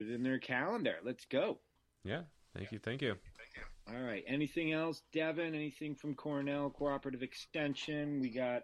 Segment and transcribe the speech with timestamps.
[0.00, 0.96] it in their calendar.
[1.04, 1.58] Let's go.
[2.04, 2.22] Yeah.
[2.54, 2.78] Thank you.
[2.78, 3.14] Thank you.
[3.88, 4.24] All right.
[4.26, 5.54] Anything else, Devin?
[5.54, 8.20] Anything from Cornell Cooperative Extension?
[8.20, 8.62] We got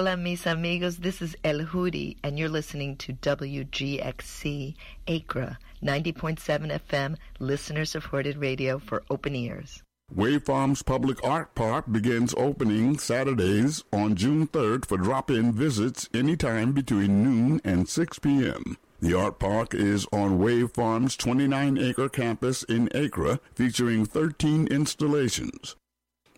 [0.00, 0.96] Hola, mis amigos.
[0.96, 4.74] This is El Hudi, and you're listening to WGXC
[5.06, 9.82] Acra 90.7 FM, listener supported radio for open ears.
[10.10, 16.08] Wave Farms Public Art Park begins opening Saturdays on June 3rd for drop in visits
[16.14, 18.78] anytime between noon and 6 p.m.
[19.02, 25.76] The art park is on Wave Farms' 29 acre campus in Acra, featuring 13 installations.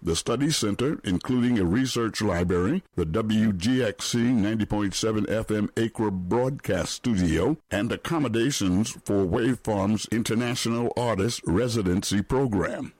[0.04, 7.92] The Study Center, including a research library, the WGXC 90.7 FM Acra broadcast studio, and
[7.92, 12.92] accommodations for Wave Farms International Artist Residency Program.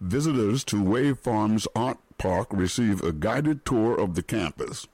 [0.00, 4.88] Visitors to Wave Farms Art Park receive a guided tour of the campus.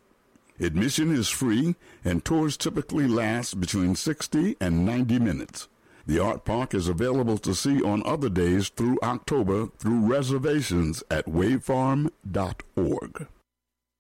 [0.61, 5.69] Admission is free, and tours typically last between 60 and 90 minutes.
[6.07, 11.25] The art park is available to see on other days through October through reservations at
[11.27, 13.27] wavefarm.org.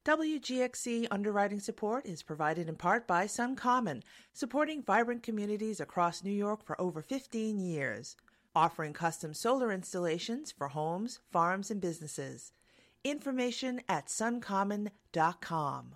[0.04, 4.02] WGXC underwriting support is provided in part by Suncommon,
[4.34, 8.14] supporting vibrant communities across New York for over 15 years,
[8.54, 12.52] offering custom solar installations for homes, farms, and businesses.
[13.02, 15.94] Information at suncommon.com.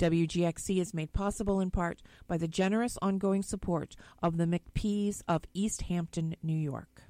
[0.00, 5.44] WGXC is made possible in part by the generous ongoing support of the McPees of
[5.52, 7.02] East Hampton, New York.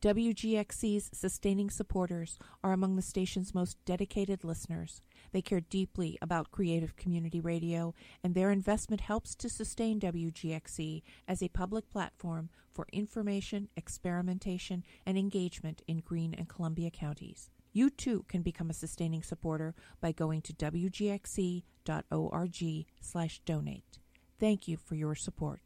[0.00, 5.02] WGXC's sustaining supporters are among the station's most dedicated listeners.
[5.32, 7.92] They care deeply about creative community radio,
[8.24, 15.18] and their investment helps to sustain WGXC as a public platform for information, experimentation, and
[15.18, 17.50] engagement in Greene and Columbia counties.
[17.72, 21.64] You too can become a sustaining supporter by going to wgxc.org
[23.00, 23.98] slash donate.
[24.38, 25.60] Thank you for your support.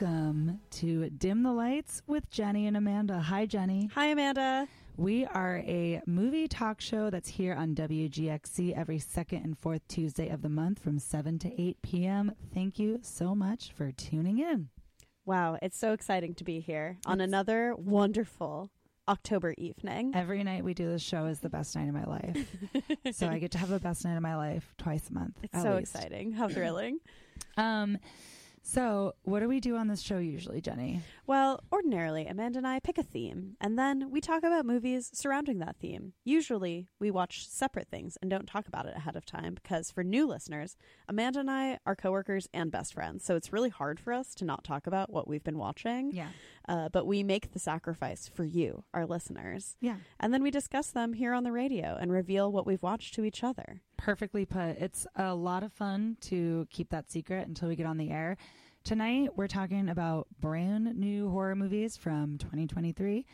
[0.00, 3.18] Welcome to Dim the Lights with Jenny and Amanda.
[3.18, 3.90] Hi, Jenny.
[3.94, 4.68] Hi, Amanda.
[4.96, 10.28] We are a movie talk show that's here on WGXC every second and fourth Tuesday
[10.28, 12.32] of the month from 7 to 8 p.m.
[12.54, 14.68] Thank you so much for tuning in.
[15.26, 18.70] Wow, it's so exciting to be here on another wonderful
[19.08, 20.12] October evening.
[20.14, 22.56] Every night we do this show is the best night of my life.
[23.16, 25.38] so I get to have the best night of my life twice a month.
[25.42, 25.96] It's so least.
[25.96, 26.34] exciting.
[26.34, 27.00] How thrilling.
[27.56, 27.98] um,
[28.62, 31.02] so, what do we do on this show usually, Jenny?
[31.26, 35.58] Well, ordinarily, Amanda and I pick a theme, and then we talk about movies surrounding
[35.58, 36.12] that theme.
[36.24, 40.02] Usually, we watch separate things and don't talk about it ahead of time because, for
[40.02, 40.76] new listeners,
[41.08, 44.44] Amanda and I are coworkers and best friends, so it's really hard for us to
[44.44, 46.10] not talk about what we've been watching.
[46.12, 46.28] Yeah.
[46.68, 49.76] Uh, but we make the sacrifice for you, our listeners.
[49.80, 49.96] Yeah.
[50.20, 53.24] And then we discuss them here on the radio and reveal what we've watched to
[53.24, 53.80] each other.
[53.96, 54.76] Perfectly put.
[54.78, 58.36] It's a lot of fun to keep that secret until we get on the air.
[58.84, 63.24] Tonight, we're talking about brand new horror movies from 2023.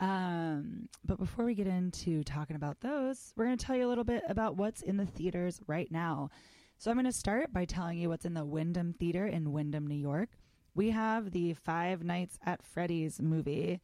[0.00, 3.90] Um, but before we get into talking about those, we're going to tell you a
[3.90, 6.30] little bit about what's in the theaters right now.
[6.78, 9.86] So I'm going to start by telling you what's in the Windham Theater in Windham,
[9.86, 10.30] New York.
[10.74, 13.80] We have the Five Nights at Freddy's movie,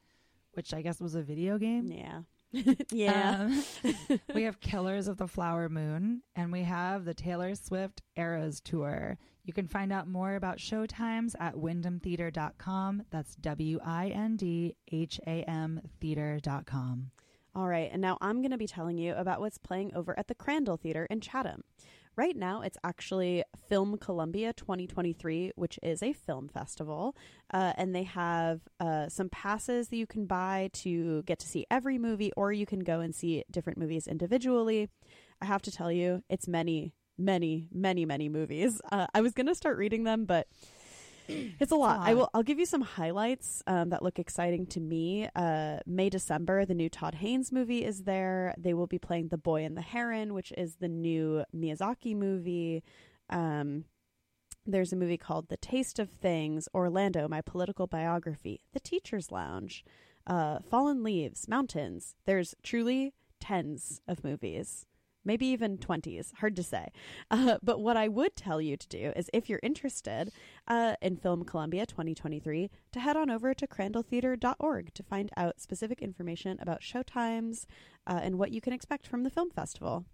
[0.52, 1.90] which I guess was a video game.
[1.90, 2.20] Yeah.
[2.90, 3.40] yeah.
[3.40, 3.64] Um,
[4.34, 9.18] we have Killers of the Flower Moon, and we have the Taylor Swift Eras Tour.
[9.44, 13.02] You can find out more about showtimes at windhamtheater.com.
[13.10, 17.10] That's W I N D H A M theater.com.
[17.54, 20.28] All right, and now I'm going to be telling you about what's playing over at
[20.28, 21.62] the Crandall Theater in Chatham.
[22.16, 27.14] Right now, it's actually Film Columbia 2023, which is a film festival.
[27.52, 31.66] Uh, and they have uh, some passes that you can buy to get to see
[31.70, 34.88] every movie, or you can go and see different movies individually.
[35.42, 38.80] I have to tell you, it's many, many, many, many movies.
[38.90, 40.46] Uh, I was going to start reading them, but
[41.28, 42.00] it's a lot.
[42.00, 42.30] I will.
[42.34, 45.28] I'll give you some highlights um, that look exciting to me.
[45.34, 48.54] Uh, May December, the new Todd Haynes movie is there.
[48.58, 52.82] They will be playing The Boy and the Heron, which is the new Miyazaki movie.
[53.30, 53.84] Um,
[54.66, 59.84] there's a movie called The Taste of Things, Orlando, My Political Biography, The Teacher's Lounge,
[60.26, 62.16] uh, Fallen Leaves, Mountains.
[62.24, 64.86] There's truly tens of movies
[65.26, 66.88] maybe even 20s, hard to say.
[67.30, 70.32] Uh, but what I would tell you to do is if you're interested
[70.68, 76.00] uh, in Film Columbia 2023, to head on over to crandalltheater.org to find out specific
[76.00, 77.66] information about showtimes
[78.06, 80.04] uh, and what you can expect from the film festival.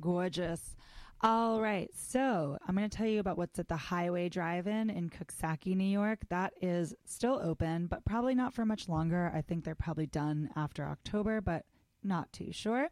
[0.00, 0.74] Gorgeous.
[1.20, 5.08] All right, so I'm going to tell you about what's at the Hi-Way Drive-In in
[5.08, 6.18] Coxsackie, New York.
[6.28, 9.32] That is still open, but probably not for much longer.
[9.34, 11.64] I think they're probably done after October, but
[12.02, 12.90] not too sure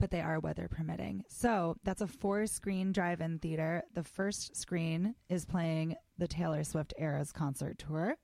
[0.00, 1.22] but they are weather permitting.
[1.28, 3.84] So that's a four screen drive in theater.
[3.94, 8.16] The first screen is playing the Taylor Swift Eras concert tour.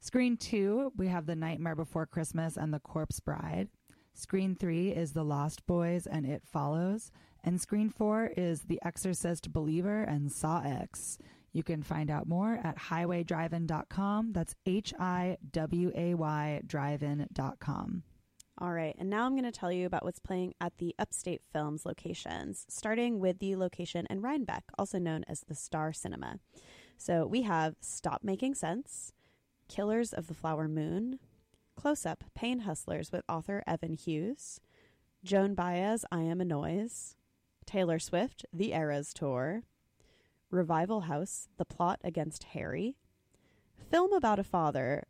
[0.00, 3.68] Screen two, we have The Nightmare Before Christmas and The Corpse Bride.
[4.14, 7.12] Screen three is The Lost Boys and It Follows.
[7.44, 11.18] And screen four is The Exorcist Believer and Saw X.
[11.52, 14.32] You can find out more at hiwaydrivein.com.
[14.32, 18.02] That's H I W A Y drivein.com.
[18.58, 21.40] All right, and now I'm going to tell you about what's playing at the Upstate
[21.52, 26.38] Films locations, starting with the location in Rhinebeck, also known as the Star Cinema.
[26.98, 29.12] So we have Stop Making Sense,
[29.68, 31.18] Killers of the Flower Moon,
[31.76, 34.60] Close Up Pain Hustlers with author Evan Hughes,
[35.24, 37.16] Joan Baez I Am a Noise,
[37.64, 39.62] Taylor Swift The Eras Tour,
[40.50, 42.96] Revival House The Plot Against Harry,
[43.90, 45.04] Film About a Father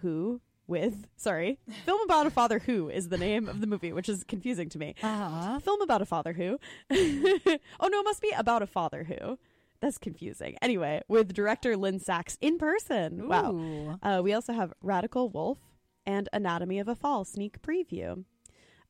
[0.00, 4.08] Who with sorry film about a father who is the name of the movie which
[4.08, 4.94] is confusing to me.
[5.02, 5.58] Uh-huh.
[5.60, 6.58] film about a father who.
[7.80, 9.38] Oh no it must be about a father who.
[9.80, 10.56] That's confusing.
[10.62, 13.20] Anyway with director lynne sachs in person.
[13.22, 13.28] Ooh.
[13.28, 15.58] wow uh, we also have radical wolfe
[16.06, 18.24] and anatomy of a fall sneak preview.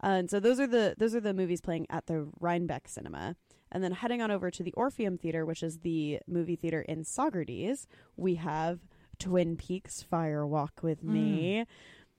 [0.02, 3.36] Uh, and so those are the those are the movies playing at the rhinebeck cinema.
[3.72, 7.02] And then heading on over to the orpheum theater which is the movie theater in
[7.04, 7.86] saugerties
[8.16, 8.78] we have
[9.18, 11.66] Twin Peaks Fire Walk with Me, Mm.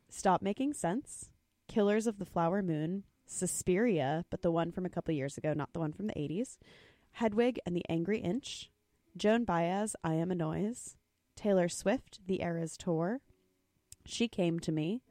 [0.10, 1.30] Stop Making Sense,
[1.68, 5.74] Killers of the Flower Moon, Suspiria, but the one from a couple years ago, not
[5.74, 6.58] the one from the 80s,
[7.12, 8.70] Hedwig and the Angry Inch,
[9.18, 10.96] Joan Baez, I Am a Noise,
[11.36, 13.20] Taylor Swift, The Eras Tour,
[14.06, 15.02] She Came to Me,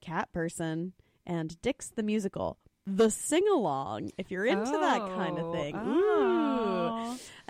[0.00, 0.92] Cat Person,
[1.24, 2.58] and Dicks the Musical.
[2.84, 5.74] The sing along, if you're into that kind of Oh, thing.
[5.76, 6.11] oh.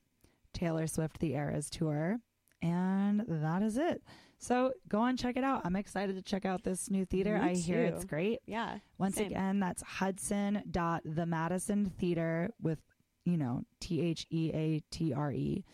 [0.55, 2.21] Taylor Swift, The Eras Tour,
[2.65, 4.03] and that is it.
[4.39, 5.63] So go and check it out.
[5.65, 7.39] I'm excited to check out this new theater.
[7.39, 8.41] Me I hear it's great.
[8.47, 8.79] Yeah.
[8.99, 9.27] Once same.
[9.27, 12.79] again, that's Hudson dot the Madison theater with,
[13.25, 15.65] you know, T H E A T R E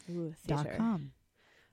[0.47, 1.13] dot com.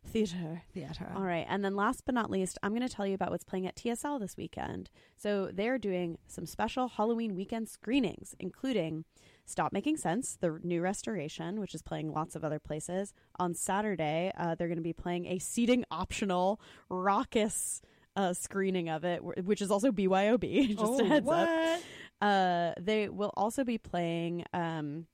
[0.08, 0.64] Theater.
[0.74, 1.12] Theater.
[1.16, 1.46] All right.
[1.50, 3.76] And then last but not least, I'm going to tell you about what's playing at
[3.76, 4.90] TSL this weekend.
[5.16, 9.06] So they're doing some special Halloween weekend screenings, including
[9.46, 13.14] Stop Making Sense, the new restoration, which is playing lots of other places.
[13.40, 16.60] On Saturday, uh, they're going to be playing a seating optional,
[16.90, 17.82] raucous
[18.16, 20.68] uh, screening of it, which is also BYOB.
[20.70, 21.48] Just Oh, a heads what?
[21.48, 21.80] up.
[22.20, 24.44] Uh, they will also be playing.
[24.54, 25.06] Um,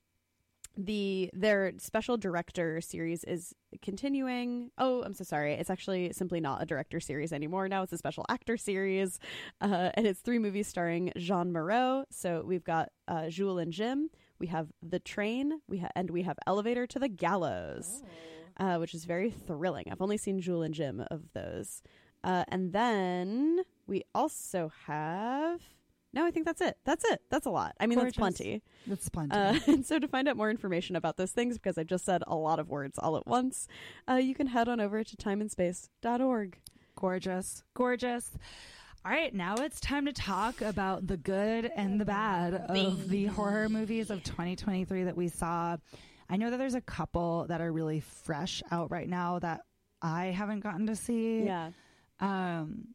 [0.76, 4.70] the their special director series is continuing.
[4.78, 5.54] Oh, I'm so sorry.
[5.54, 7.68] It's actually simply not a director series anymore.
[7.68, 9.18] Now it's a special actor series,
[9.60, 12.04] uh, and it's three movies starring Jeanne Moreau.
[12.10, 14.10] So we've got uh, Jules and Jim.
[14.38, 15.60] We have The Train.
[15.68, 18.02] We ha- and we have Elevator to the Gallows,
[18.58, 19.86] uh, which is very thrilling.
[19.90, 21.82] I've only seen Jules and Jim of those,
[22.24, 25.60] uh, and then we also have
[26.14, 26.78] no, I think that's it.
[26.84, 27.20] That's it.
[27.30, 27.74] That's a lot.
[27.80, 28.16] I mean, Gorgeous.
[28.16, 28.62] that's plenty.
[28.86, 29.34] That's plenty.
[29.34, 32.22] Uh, and so, to find out more information about those things, because I just said
[32.26, 33.66] a lot of words all at once,
[34.08, 36.58] uh, you can head on over to timeandspace.org.
[36.96, 38.30] gorgeous, gorgeous.
[39.04, 43.26] All right, now it's time to talk about the good and the bad of the
[43.26, 45.76] horror movies of 2023 that we saw.
[46.30, 49.60] I know that there's a couple that are really fresh out right now that
[50.00, 51.42] I haven't gotten to see.
[51.42, 51.70] Yeah.
[52.20, 52.94] Um,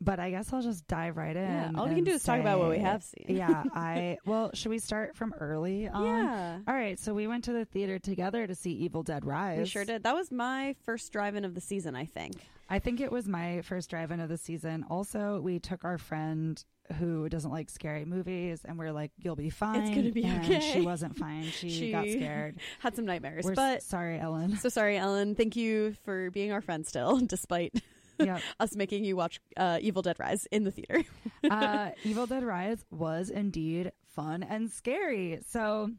[0.00, 1.42] but I guess I'll just dive right in.
[1.42, 3.36] Yeah, all we can do is talk about what we have seen.
[3.36, 6.04] yeah, I well, should we start from early on?
[6.06, 6.58] Yeah.
[6.66, 9.58] All right, so we went to the theater together to see Evil Dead Rise.
[9.58, 10.02] We sure did.
[10.04, 12.34] That was my first drive-in of the season, I think.
[12.68, 14.84] I think it was my first drive-in of the season.
[14.88, 16.62] Also, we took our friend
[16.98, 20.24] who doesn't like scary movies, and we are like, "You'll be fine." It's gonna be
[20.24, 20.60] and okay.
[20.72, 21.44] She wasn't fine.
[21.50, 22.56] She, got scared.
[22.80, 23.44] Had some nightmares.
[23.44, 24.56] We're but s- sorry, Ellen.
[24.56, 25.34] so sorry, Ellen.
[25.34, 27.74] Thank you for being our friend still, despite
[28.24, 28.40] Yep.
[28.60, 31.02] us making you watch uh, Evil Dead Rise in the theater.
[31.50, 35.40] uh, Evil Dead Rise was indeed fun and scary.
[35.48, 35.90] So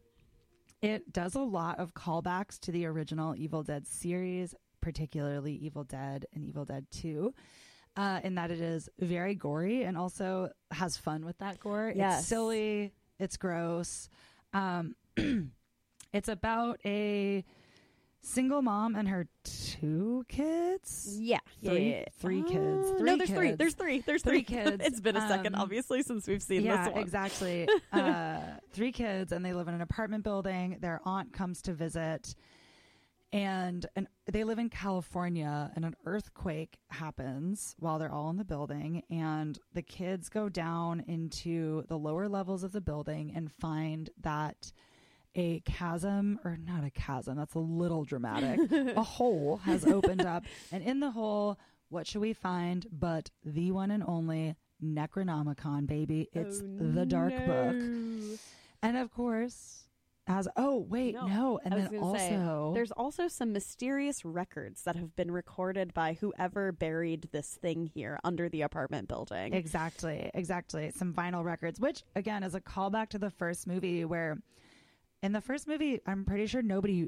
[0.82, 6.26] it does a lot of callbacks to the original Evil Dead series, particularly Evil Dead
[6.34, 7.34] and Evil Dead 2.
[7.98, 11.92] Uh, in that it is very gory and also has fun with that gore.
[11.94, 12.20] Yes.
[12.20, 14.08] It's silly, it's gross.
[14.54, 14.96] Um,
[16.14, 17.44] it's about a
[18.22, 21.18] single mom and her two kids.
[21.20, 22.90] Yeah, Three- three kids.
[22.92, 23.52] Uh, Three no, there's three.
[23.54, 24.00] There's three.
[24.02, 24.78] There's Three three, kids.
[24.86, 27.02] it's been a second, Um, obviously, since we've seen yeah, this one.
[27.02, 27.68] exactly.
[27.92, 28.40] uh,
[28.72, 30.78] three kids, and they live in an apartment building.
[30.82, 32.36] Their aunt comes to visit,
[33.34, 35.72] and and they live in California.
[35.76, 41.04] And an earthquake happens while they're all in the building, and the kids go down
[41.08, 44.72] into the lower levels of the building and find that.
[45.36, 48.60] A chasm, or not a chasm, that's a little dramatic.
[48.96, 51.58] a hole has opened up, and in the hole,
[51.90, 56.28] what should we find but the one and only Necronomicon, baby?
[56.34, 57.76] It's Oh, the Dark Book.
[58.84, 59.86] And of course,
[60.28, 64.84] as oh wait, No, no, and then gonna say, also There's also some mysterious records
[64.84, 69.54] that have been recorded by whoever buried this thing here under the apartment building.
[69.54, 74.38] exactly, exactly some vinyl records, which again is a callback to the first movie where
[75.22, 77.08] in the first movie, I'm pretty sure nobody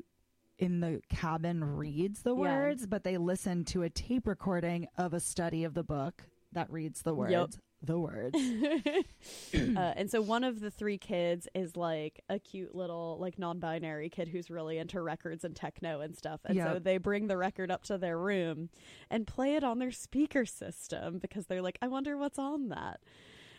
[0.59, 2.41] in the cabin reads the Yeah.
[2.41, 6.69] words, but they listen to a tape recording of a study of the book that
[6.71, 7.31] reads the words.
[7.31, 7.49] Yep.
[7.85, 8.37] The words.
[9.53, 14.09] uh, and so one of the three kids is like a cute little like non-binary
[14.09, 17.69] kid who's really into records and techno and stuff and so they bring the record
[17.69, 18.69] up to their room
[19.09, 23.01] and play it on their speaker system because they're like i wonder what's on that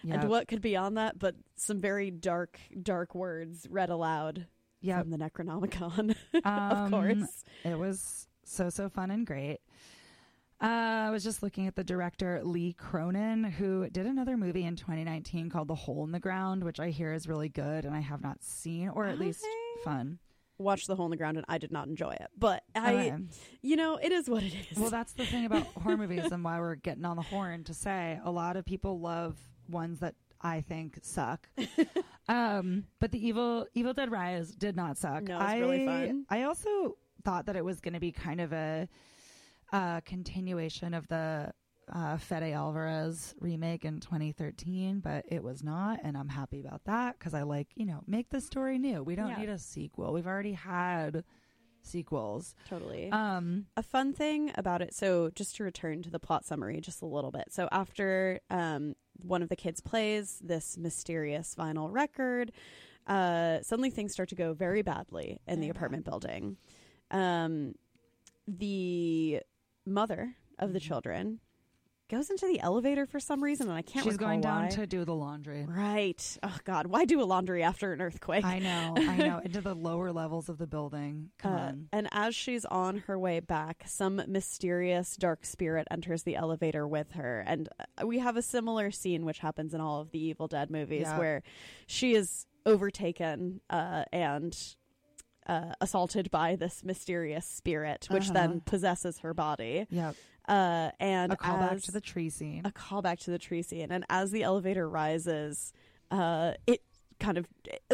[0.05, 0.21] Yep.
[0.21, 4.47] and what could be on that but some very dark dark words read aloud
[4.83, 5.01] Yep.
[5.01, 9.61] from the necronomicon of Um, course It was so, so fun and great.
[10.61, 14.77] Uh, I was just looking at the director Lee Cronin, who did another movie in
[14.77, 18.01] 2019 called The Hole in the Ground, which I hear is really good and I
[18.01, 19.45] have not seen, or at least
[19.83, 20.19] fun.
[20.59, 23.17] Watched the hole in the ground and i did not enjoy it but i Okay.
[23.63, 26.45] you know it is what it is Well, that's the thing about horror movies and
[26.45, 29.37] why we're getting on the horn to say a lot of people love
[29.69, 31.49] ones that I think suck.
[32.29, 35.23] um, but the Evil Evil Dead Rise did not suck.
[35.23, 36.27] No, it's I, really fun.
[36.29, 38.87] I also thought that it was going to be kind of a,
[39.73, 41.51] uh continuation of the
[41.93, 47.19] uh, Fede Alvarez remake in 2013, but it was not, and I'm happy about that
[47.19, 49.03] because I like you know make the story new.
[49.03, 49.41] We don't Yeah.
[49.41, 50.13] need a sequel.
[50.13, 51.25] We've already had
[51.83, 52.55] sequels.
[52.67, 56.81] totally Um, a fun thing about it so just to return to the plot summary
[56.81, 61.93] just a little bit so after um, one of the kids plays this mysterious vinyl
[61.93, 62.53] record
[63.07, 66.57] uh, suddenly things start to go very badly in the apartment building
[67.11, 67.75] um,
[68.49, 69.41] the
[69.87, 70.83] mother of the Mhm.
[70.83, 71.41] children
[72.11, 74.69] goes into the elevator for some reason and i can't she's going down why.
[74.69, 75.65] to do the laundry.
[75.69, 79.39] right oh god why do a laundry after an earthquake I know, I know.
[79.45, 81.31] Into the lower levels of the building.
[81.39, 81.89] Come Uh, on.
[81.93, 87.13] And as she's on her way back, some mysterious dark spirit enters the elevator with
[87.13, 87.41] her.
[87.47, 87.69] And
[88.01, 91.03] uh, we have a similar scene which happens in all of the Evil Dead movies
[91.03, 91.19] Yeah.
[91.19, 91.43] where
[91.87, 94.57] she is overtaken uh, and
[95.47, 98.33] uh, assaulted by this mysterious spirit, which Uh-huh.
[98.33, 99.87] then possesses her body.
[99.91, 100.17] Yep.
[100.49, 102.63] Uh, and A callback to the tree scene.
[102.65, 103.91] a callback to the tree scene.
[103.91, 105.73] And as the elevator rises,
[106.11, 106.83] uh, it
[107.21, 107.47] kind of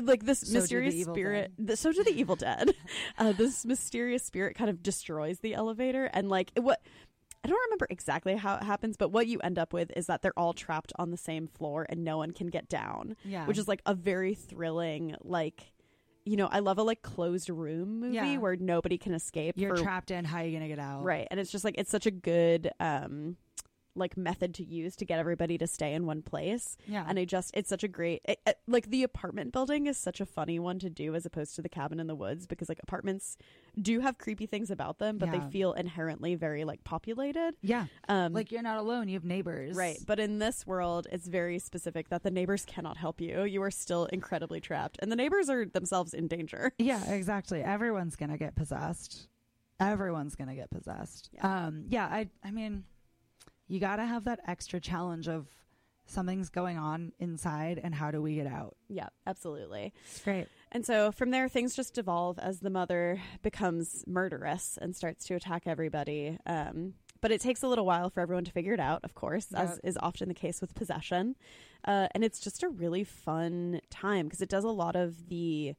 [0.03, 1.53] like this So mysterious spirit.
[1.59, 2.73] The, so do the Evil Dead.
[3.19, 6.81] uh, this mysterious spirit kind of destroys the elevator, and like what.
[7.43, 10.21] I don't remember exactly how it happens, but what you end up with is that
[10.21, 13.47] they're all trapped on the same floor and no one can get down, yeah.
[13.47, 15.73] which is like a very thrilling, like,
[16.25, 18.37] you know, I love a like closed room movie Yeah.
[18.39, 19.55] where nobody can escape.
[19.57, 20.25] You're for trapped in.
[20.25, 21.03] How are you going to get out?
[21.03, 21.27] Right.
[21.31, 23.37] And it's just like it's such a good um
[23.97, 26.77] like method to use to get everybody to stay in one place.
[26.87, 27.05] Yeah.
[27.09, 30.21] And I just it's such a great it, it- like the apartment building is such
[30.21, 32.79] a funny one to do as opposed to the cabin in the woods because like
[32.83, 33.37] apartments
[33.81, 35.39] do have creepy things about them, but Yeah.
[35.39, 37.55] they feel inherently very like populated.
[37.63, 37.87] yeah.
[38.09, 39.09] Um Like you're not alone.
[39.09, 39.77] You have neighbors.
[39.77, 43.43] Right, but in this world, it's very specific that the neighbors cannot help you.
[43.45, 46.73] You are still incredibly trapped, and the neighbors are themselves in danger.
[46.79, 47.63] Yeah, exactly.
[47.63, 49.29] Everyone's gonna get possessed.
[49.79, 51.31] Everyone's gonna get possessed.
[51.33, 51.67] Yeah.
[51.67, 52.07] Um, yeah.
[52.07, 52.85] I, I mean,
[53.71, 55.47] you gotta have that extra challenge of
[56.07, 58.77] something's going on inside, and how do we get out?
[58.89, 59.93] Yeah, absolutely.
[60.11, 60.49] It's great.
[60.73, 65.35] And so from there, things just devolve as the mother becomes murderous and starts to
[65.35, 66.37] attack everybody.
[66.47, 69.53] Um, but it takes a little while for everyone to figure it out, of course,
[69.53, 71.37] as is often the case with possession.
[71.85, 75.75] Uh, and it's just a really fun time because it does a lot of the,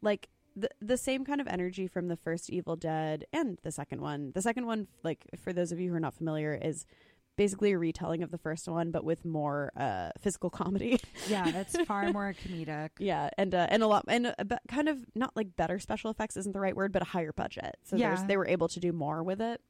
[0.00, 4.00] like, the, the same kind of energy from the first Evil Dead and the second
[4.00, 4.32] one.
[4.34, 6.86] The second one, like, for those of you who are not familiar, is
[7.36, 11.00] basically a retelling of the first one, but with more uh, physical comedy.
[11.28, 12.90] Yeah, it's far more comedic.
[12.98, 16.36] Yeah, and uh, and a lot and be- kind of not like better special effects
[16.36, 17.76] isn't the right word, but a higher budget.
[17.84, 18.26] So there's Yeah.
[18.26, 19.60] they were able to do more with it.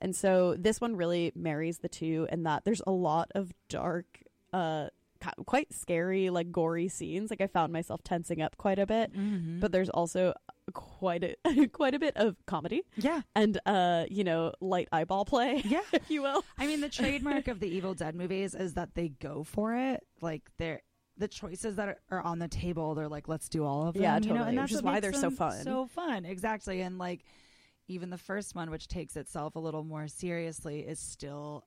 [0.00, 4.20] And so this one really marries the two in that there's a lot of dark
[4.52, 4.88] uh
[5.46, 7.30] quite scary like gory scenes.
[7.30, 9.60] Like I found myself tensing up quite a bit, Mhm.
[9.60, 10.34] but there's also
[10.74, 11.34] quite a
[11.72, 15.80] quite a bit of comedy yeah, and uh you know light eyeball play yeah.
[15.92, 16.44] if you will.
[16.58, 20.04] I mean, the trademark of the Evil Dead movies is that they go for it.
[20.20, 20.82] Like they're
[21.16, 22.94] the choices that are, are on the table.
[22.94, 24.02] They're like, let's do all of them.
[24.04, 24.28] Yeah, you know?
[24.34, 25.64] totally, And which that's is why they're so fun.
[25.64, 26.80] So fun, exactly.
[26.82, 27.24] And like,
[27.88, 31.64] even the first one, which takes itself a little more seriously, is still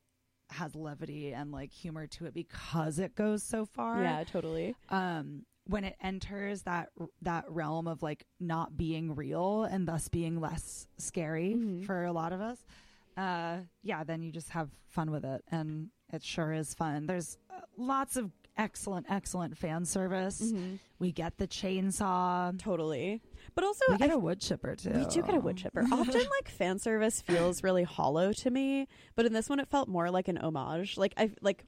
[0.52, 4.02] has levity and like humor to it because it goes so far.
[4.02, 4.74] Yeah, totally.
[4.88, 6.90] Um, when it enters that
[7.22, 11.84] that realm of like not being real and thus being less scary Mhm.
[11.84, 12.58] for a lot of us,
[13.16, 17.06] uh, yeah, then you just have fun with it, and it sure is fun.
[17.06, 20.40] There's uh, lots of excellent, excellent fan service.
[20.40, 20.78] Mhm.
[20.98, 22.58] We get the chainsaw.
[22.58, 23.20] Totally.
[23.54, 24.90] But also We I get a wood chipper too.
[24.90, 25.84] We do get a wood chipper.
[25.90, 28.86] Often, like fan service feels really hollow to me,
[29.16, 30.96] but in this one, it felt more like an homage.
[30.96, 31.64] Like I like.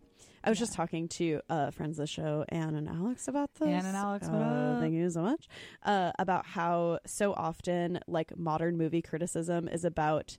[0.47, 3.66] I was just talking to uh, friends of the show, Anne and Alex, about this.
[3.66, 4.77] Anne and Alex, Uh.
[4.79, 5.49] Thank you so much.
[5.83, 10.37] Uh, about how so often, like modern movie criticism is about,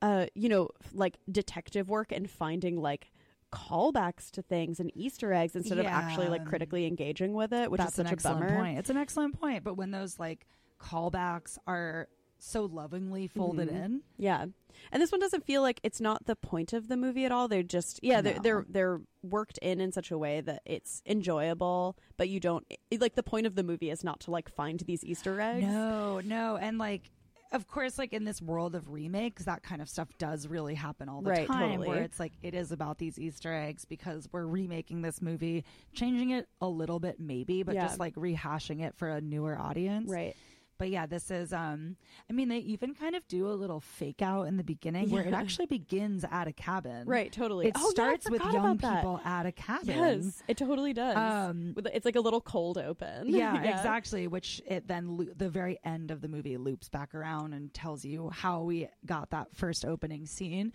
[0.00, 3.12] uh, you know, like detective work and finding like
[3.52, 7.78] callbacks to things and Easter eggs instead of actually like critically engaging with it, which
[7.78, 8.56] That's is such an a excellent bummer.
[8.56, 8.78] point.
[8.78, 9.64] It's an excellent point.
[9.64, 10.46] But when those like
[10.80, 12.08] callbacks are
[12.38, 13.84] so lovingly folded Mhm.
[13.84, 14.46] in, Yeah,
[14.92, 17.48] and this one doesn't feel like it's not the point of the movie at all.
[17.48, 18.40] They're just yeah, they're No.
[18.42, 23.00] they're they're worked in in such a way that it's enjoyable, but you don't it,
[23.00, 25.66] like the point of the movie is not to like find these Easter eggs.
[25.66, 27.10] No, no, and like,
[27.52, 31.08] of course, like in this world of remakes, that kind of stuff does really happen
[31.08, 31.70] all the Right, time.
[31.70, 31.88] totally.
[31.88, 36.30] Where it's like it is about these Easter eggs because we're remaking this movie, changing
[36.30, 37.86] it a little bit, maybe, but Yeah.
[37.86, 40.08] just like rehashing it for a newer audience.
[40.10, 40.36] Right.
[40.80, 41.52] But yeah, this is.
[41.52, 41.96] um
[42.30, 45.22] I mean, they even kind of do a little fake out in the beginning where
[45.24, 47.06] it actually begins at a cabin.
[47.06, 47.66] Right, totally.
[47.66, 49.88] It Oh, yeah, starts with young people at a cabin.
[50.24, 51.16] Yes, it totally does.
[51.18, 53.28] Um, it's like a little cold open.
[53.28, 54.26] yeah, exactly.
[54.26, 58.02] Which it then loo- the very end of the movie loops back around and tells
[58.02, 60.72] you how we got that first opening scene.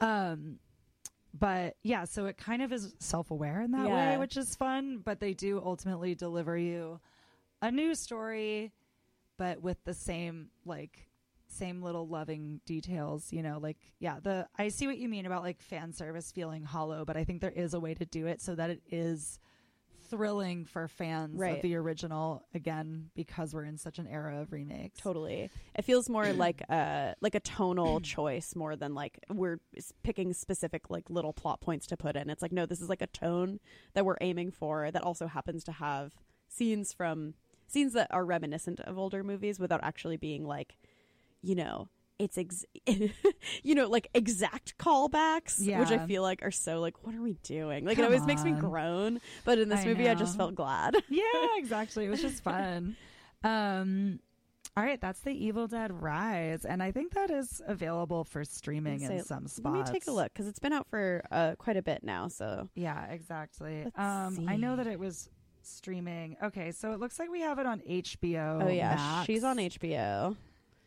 [0.00, 0.60] Um,
[1.36, 4.10] but yeah, so it kind of is self aware in that Yeah.
[4.12, 4.98] way, which is fun.
[4.98, 7.00] But they do ultimately deliver you
[7.60, 8.70] a new story,
[9.38, 11.08] but with the same like
[11.48, 15.42] same little loving details you know like yeah the i see what you mean about
[15.42, 18.40] like fan service feeling hollow but i think there is a way to do it
[18.40, 19.38] so that it is
[20.08, 21.56] thrilling for fans Right.
[21.56, 25.00] of the original again because we're in such an era of remakes.
[25.00, 25.48] Totally.
[25.74, 29.58] It feels more like a like a tonal choice more than like we're
[30.02, 32.28] picking specific like little plot points to put in.
[32.28, 33.58] It's like no, this is like a tone
[33.94, 36.12] that we're aiming for that also happens to have
[36.46, 37.32] scenes from
[37.72, 40.76] scenes that are reminiscent of older movies without actually being like,
[41.42, 46.80] you know, it's ex- you know like exact callbacks, which I feel like are so
[46.80, 47.84] like what are we doing?
[47.84, 50.54] Like it Come always makes me groan, but in this I movie I just felt
[50.54, 50.96] glad.
[51.08, 51.24] yeah,
[51.56, 52.06] exactly.
[52.06, 52.96] It was just fun.
[53.42, 54.20] Um
[54.74, 59.00] all right, that's the Evil Dead Rise, and I think that is available for streaming
[59.00, 61.56] Say- in some spots Let me take a look because it's been out for uh,
[61.58, 62.28] quite a bit now.
[62.28, 63.82] So Yeah, exactly.
[63.84, 65.28] Let's um, I know that it was
[65.66, 66.36] streaming.
[66.42, 68.62] Okay, so it looks like we have it on HBO.
[68.64, 69.26] Oh yeah, Max.
[69.26, 70.36] she's on HBO.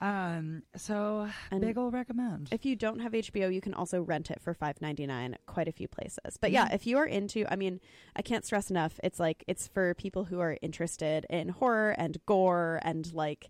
[0.01, 2.49] Um, so And big ol' recommend.
[2.51, 5.67] If you don't have HBO, you can also rent it for five ninety nine quite
[5.67, 6.37] a few places.
[6.39, 6.75] But yeah, Mhm.
[6.75, 7.79] if you are into, I mean,
[8.15, 8.99] I can't stress enough.
[9.03, 13.49] It's like it's for people who are interested in horror and gore and like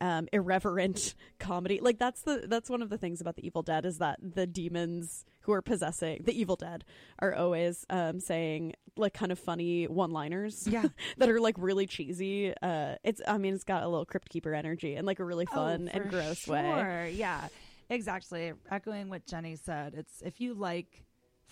[0.00, 1.78] um, irreverent comedy.
[1.80, 4.46] Like that's the that's one of the things about the Evil Dead is that the
[4.48, 6.84] demons who are possessing the Evil Dead
[7.18, 10.66] are always um, saying like kind of funny one-liners.
[10.66, 10.84] Yeah.
[11.18, 12.52] that are like really cheesy.
[12.62, 15.46] Uh, it's I mean it's got a little Crypt Keeper energy and like a really
[15.46, 17.14] fun Oh, and gross way.
[17.16, 17.48] Yeah,
[17.90, 18.52] exactly.
[18.70, 21.03] Echoing what Jenny said, it's if you like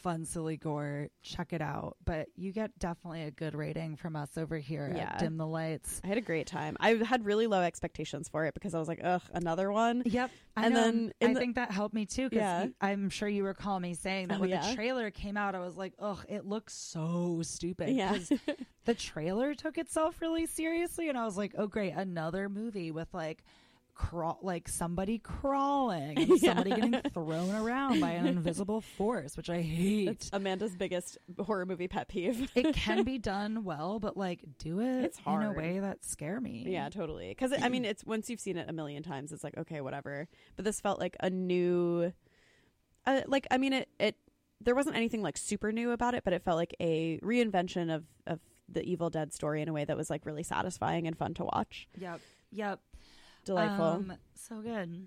[0.03, 1.97] fun, silly gore, check it out.
[2.05, 5.13] But you get definitely a good rating from us over here Yeah.
[5.13, 6.01] at Dim the Lights.
[6.05, 6.77] I had a great time.
[6.81, 10.03] I had really low expectations for it because I was like, ugh, another one.
[10.05, 10.31] Yep.
[10.57, 10.81] I And know.
[10.83, 12.67] then I the- think that helped me too because Yeah.
[12.81, 14.69] I'm sure you recall me saying that Oh, when yeah?
[14.69, 17.91] the trailer came out, I was like, ugh, it looks so stupid.
[17.91, 18.19] Yeah.
[18.85, 21.09] the trailer took itself really seriously.
[21.09, 21.93] And I was like, oh, great.
[21.95, 23.45] Another movie with like,
[23.95, 29.61] crawl like somebody crawling and somebody getting thrown around by an invisible force which i
[29.61, 32.51] hate It's Amanda's biggest horror movie pet peeve.
[32.55, 35.43] it can be done well but like do it It's hard.
[35.45, 37.29] in a way that scare me Yeah, totally.
[37.29, 40.27] Because I mean, it's once you've seen it a million times, it's like okay, whatever.
[40.57, 42.13] But this felt like a new,
[43.07, 44.17] uh, like I mean, it it
[44.61, 48.05] there wasn't anything like super new about it, but it felt like a reinvention of
[48.27, 51.35] of the Evil Dead story in a way that was like really satisfying and fun
[51.35, 51.89] to watch.
[51.99, 52.81] yep yep
[53.45, 53.85] Delightful.
[53.87, 55.07] Um, so good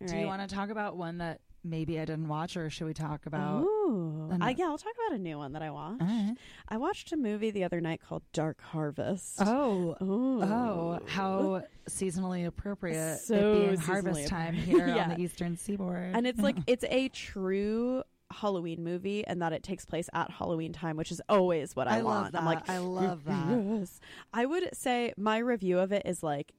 [0.00, 0.20] All do right.
[0.20, 3.26] you want to talk about one that maybe i didn't watch or should we talk
[3.26, 4.28] about Ooh.
[4.30, 6.00] an- Uh, yeah, I'll talk about a new one that I watched.
[6.00, 6.34] Right.
[6.68, 9.38] I watched a movie the other night called Dark Harvest.
[9.40, 10.42] oh Ooh.
[10.44, 15.04] Oh, how seasonally appropriate So it being harvest time here Yeah.
[15.04, 16.14] on the eastern seaboard.
[16.14, 20.72] and it's like it's a true Halloween movie, and that it takes place at Halloween
[20.72, 22.34] time, which is always what I, I want.
[22.34, 23.46] I'm like, I love that.
[23.48, 24.00] yes.
[24.32, 26.52] I would say my review of it is like.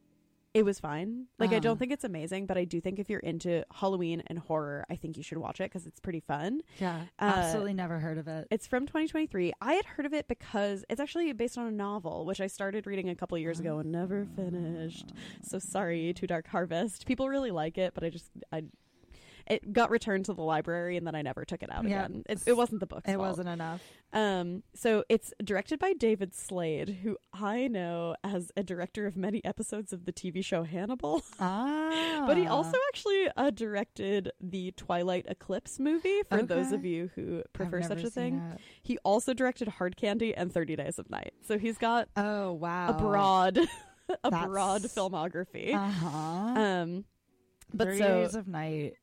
[0.58, 1.28] It was fine.
[1.38, 4.40] Like I don't think it's amazing, but I do think if you're into Halloween and
[4.40, 6.62] horror, I think you should watch it because it's pretty fun.
[6.80, 8.48] Yeah, Uh, absolutely never heard of it.
[8.50, 9.54] It's from 2023.
[9.62, 12.88] I had heard of it because it's actually based on a novel, which I started
[12.88, 15.14] reading a couple years ago and never finished.
[15.44, 17.06] So sorry Too Dark Harvest.
[17.06, 18.64] People really like it, but I just I
[19.50, 22.06] it got returned to the library and then I never took it out Yeah.
[22.06, 22.24] again.
[22.28, 23.04] It, it wasn't the book.
[23.08, 23.20] It fault.
[23.28, 23.82] wasn't enough.
[24.14, 29.44] Um, so it's directed by David Slade, who I know as a director of many
[29.46, 31.24] episodes of the TV show Hannibal.
[31.40, 37.10] Ah, But he also actually uh, directed the Twilight Eclipse movie for those of you
[37.16, 38.42] who prefer such a thing.
[38.84, 41.34] He also directed Hard Candy and 30 Days of Night.
[41.48, 43.58] So he's got Oh wow, a broad
[44.10, 45.74] a That's- broad filmography.
[45.74, 46.10] Uh huh.
[46.60, 47.06] um
[47.74, 48.94] but Thirty so Days of Night.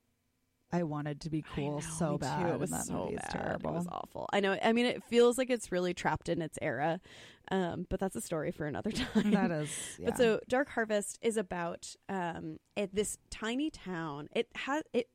[0.75, 2.43] I wanted to be cool know, so bad.
[2.43, 2.53] Too.
[2.53, 3.31] It was that so movie bad.
[3.31, 3.71] terrible.
[3.71, 4.29] It was awful.
[4.33, 4.59] I know.
[4.61, 7.01] I mean, it feels like it's really trapped in its era,
[7.53, 9.31] um, but that's a story for another time.
[9.31, 9.71] That is.
[10.01, 10.07] Yeah.
[10.07, 14.29] But so Dark Harvest is about um it, this tiny town.
[14.35, 15.09] It has it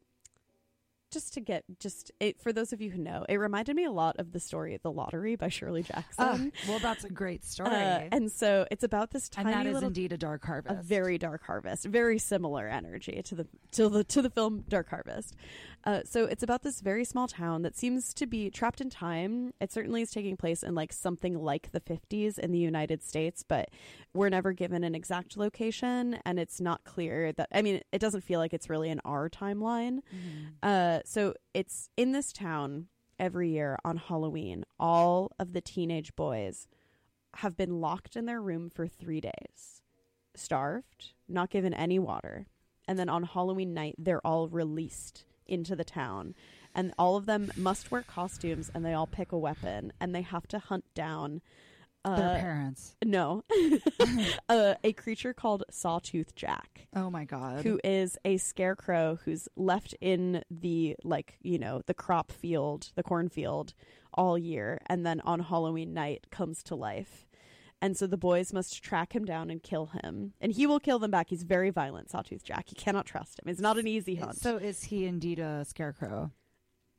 [1.11, 3.91] just to get just it for those of you who know, it reminded me a
[3.91, 6.51] lot of the story of the lottery by Shirley Ah, Jackson.
[6.67, 7.69] well, that's a great story.
[7.69, 10.79] Uh, and so it's about this tiny and that is little indeed a dark harvest.
[10.79, 14.89] a very dark harvest very similar energy to the to the to the film dark
[14.89, 15.35] harvest
[15.85, 19.53] uh, so it's about this very small town that seems to be trapped in time
[19.61, 23.43] it certainly is taking place in like something like the 50s in the united states
[23.47, 23.69] but
[24.13, 28.21] we're never given an exact location and it's not clear that i mean it doesn't
[28.21, 29.99] feel like it's really in our timeline
[31.05, 32.88] so it's in this town
[33.19, 36.67] every year on halloween all of the teenage boys
[37.38, 39.81] have been locked in their room for three days
[40.39, 42.47] starved, not given any water.
[42.88, 46.33] And then on Halloween night, they're all released into the town.
[46.73, 50.21] And all of them must wear costumes and they all pick a weapon and they
[50.21, 51.41] have to hunt down.
[52.13, 52.95] Uh, Their parents.
[53.03, 53.43] no,
[54.49, 57.63] uh, a creature called Sawtooth Jack, Oh my god.
[57.63, 63.03] who is a scarecrow who's left in the like you know the crop field, the
[63.03, 63.73] cornfield,
[64.13, 67.25] all year, and then on Halloween night comes to life.
[67.81, 70.33] And so the boys must track him down and kill him.
[70.41, 71.29] And he will kill them back.
[71.29, 72.65] He's very violent, Sawtooth Jack.
[72.71, 73.47] You cannot trust him.
[73.47, 74.35] It's not an easy hunt.
[74.35, 76.31] So is he indeed a scarecrow?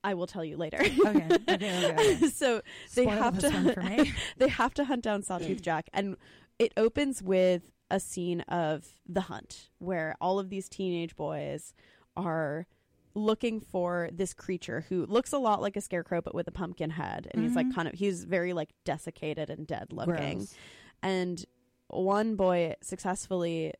[0.03, 0.79] I will tell you later.
[0.81, 1.27] Okay.
[1.49, 1.85] Okay.
[1.91, 2.15] Okay.
[2.33, 2.63] so
[2.95, 4.13] they Spoil have to one for me.
[4.39, 6.17] they have to hunt down Sawtooth Jack, and
[6.59, 11.75] it opens with a scene of the hunt where all of these teenage boys
[12.17, 12.67] are
[13.15, 16.91] looking for this creature who looks a lot like a scarecrow but with a pumpkin
[16.91, 17.75] head and he's like Mhm.
[17.75, 20.55] kind of he's very like desiccated and dead looking Gross.
[21.03, 21.45] and
[21.89, 23.73] one boy successfully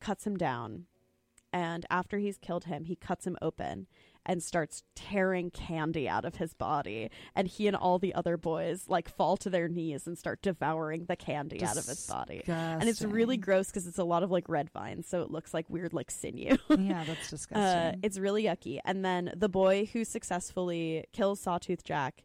[0.00, 0.86] cuts him down
[1.52, 3.86] and after he's killed him he cuts him open
[4.28, 8.84] and starts tearing candy out of his body and he and all the other boys
[8.86, 12.88] like fall to their knees and start devouring the candy out of his body and
[12.88, 15.68] it's really gross because it's a lot of like red vines so it looks like
[15.70, 18.00] weird like sinew Yeah, that's uh, disgusting.
[18.04, 22.22] it's really yucky and then the boy who successfully kills sawtooth jack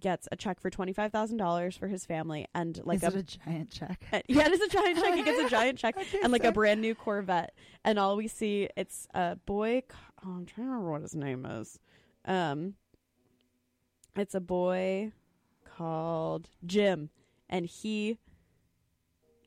[0.00, 4.04] gets a check for $25000 for his family and like Is a a giant check?
[4.12, 5.14] uh, yeah, it is a giant check.
[5.14, 7.54] He gets a giant check and like a brand new Corvette.
[7.84, 9.82] And all we see, it's a boy.
[10.26, 11.78] Oh, I'm trying to remember what his name is.
[12.24, 12.74] Um,
[14.16, 15.12] It's a boy
[15.76, 17.10] called Jim,
[17.48, 18.18] and he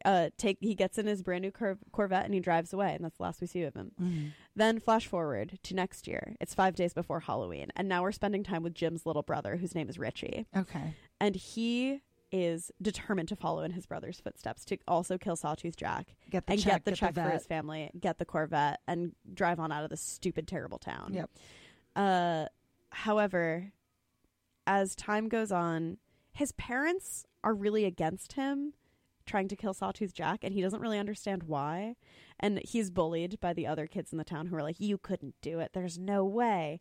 [0.06, 3.04] uh take he gets in his brand new cor- Corvette and he drives away, and
[3.04, 3.92] that's the last we see of him.
[4.00, 4.28] Mm-hmm.
[4.56, 6.36] Then flash forward to next year.
[6.40, 9.74] It's five days before Halloween, and now we're spending time with Jim's little brother, whose
[9.74, 10.94] name is Richie, Okay.
[11.20, 16.16] and he is determined to follow in his brother's footsteps to also kill Sawtooth Jack
[16.30, 16.74] Get the and check.
[16.74, 20.02] get the check for his family, get the Corvette, and drive on out of this
[20.02, 21.14] stupid, terrible town.
[21.14, 21.30] Yep.
[21.96, 22.46] Uh,
[22.90, 23.72] however,
[24.66, 25.98] as time goes on,
[26.34, 28.74] his parents are really against him
[29.26, 31.96] trying to kill Sawtooth Jack, and he doesn't really understand why.
[32.40, 35.36] And he's bullied by the other kids in the town who are like, "You couldn't
[35.42, 35.72] do it.
[35.74, 36.80] There's no way."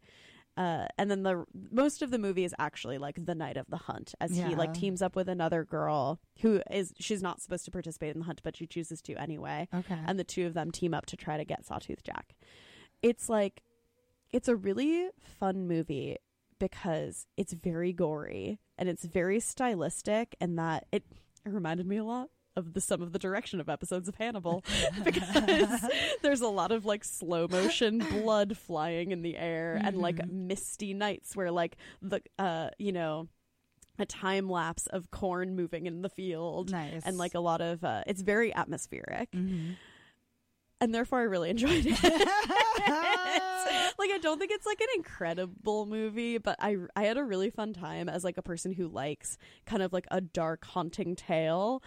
[0.57, 3.77] Uh, and then the most of the movie is actually like the night of the
[3.77, 7.71] hunt, as he like teams up with another girl who is she's not supposed to
[7.71, 9.99] participate in the hunt, but she chooses to anyway Okay.
[10.07, 12.35] and the two of them team up to try to get Sawtooth Jack.
[13.03, 13.63] It's like
[14.33, 16.17] it's a really fun movie
[16.59, 21.05] because it's very gory and it's very stylistic and that it,
[21.45, 24.65] it reminded me a lot of the some of the direction of episodes of Hannibal
[25.05, 25.81] because
[26.23, 30.31] there's a lot of like slow motion blood flying in the air and like Mhm.
[30.49, 33.29] misty nights where like the uh you know
[33.99, 37.03] a time lapse of corn moving in the field nice.
[37.05, 39.73] and like a lot of uh it's very atmospheric hmm
[40.81, 42.03] and therefore I really enjoyed it.
[43.99, 47.51] like I don't think it's like an incredible movie, but I I had a really
[47.51, 51.83] fun time as like a person who likes kind of like a dark haunting tale.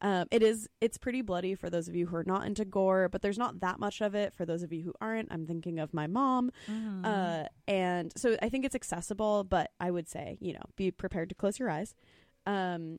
[0.00, 3.08] Um, it is it's pretty bloody for those of you who are not into gore,
[3.08, 5.32] but there's not that much of it for those of you who aren't.
[5.32, 7.04] I'm thinking of my mom, Mm-hmm.
[7.04, 11.28] uh, and so I think it's accessible, but I would say you know be prepared
[11.30, 11.94] to close your eyes.
[12.46, 12.98] Um,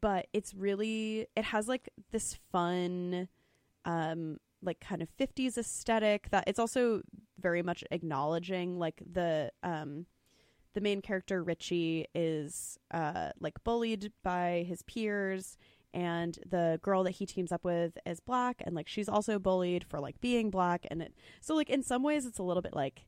[0.00, 3.28] but it's really it has like this fun
[3.84, 7.02] um like kind of 50s aesthetic that it's also
[7.38, 10.06] very much acknowledging like the um
[10.74, 15.56] the main character Richie is uh like bullied by his peers
[15.92, 19.84] and the girl that he teams up with is black and like she's also bullied
[19.84, 22.74] for like being black and it so like in some ways it's a little bit
[22.74, 23.06] like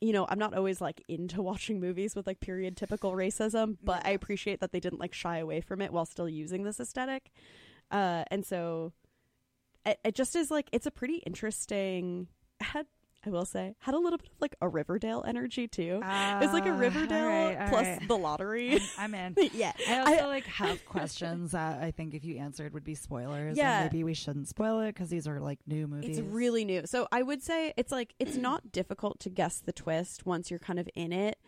[0.00, 4.04] you know, I'm not always like into watching movies with like period typical racism, but
[4.04, 7.30] I appreciate that they didn't like shy away from it while still using this aesthetic.
[7.90, 8.92] Uh, and so
[9.86, 12.28] it, it just is like it's a pretty interesting.
[12.60, 12.86] Had
[13.26, 16.00] I will say had a little bit of like a Riverdale energy too.
[16.04, 18.06] it's like a Ah, Riverdale all right, all plus right.
[18.08, 18.80] the lottery.
[18.98, 19.34] I'm in.
[19.52, 22.94] yeah, I also I- like have questions that I think if you answered would be
[22.94, 23.56] spoilers.
[23.56, 23.82] Yeah.
[23.82, 26.18] maybe we shouldn't spoil it because these are like new movies.
[26.18, 26.82] It's really new.
[26.86, 30.60] So I would say it's like it's not difficult to guess the twist once you're
[30.60, 31.38] kind of in it.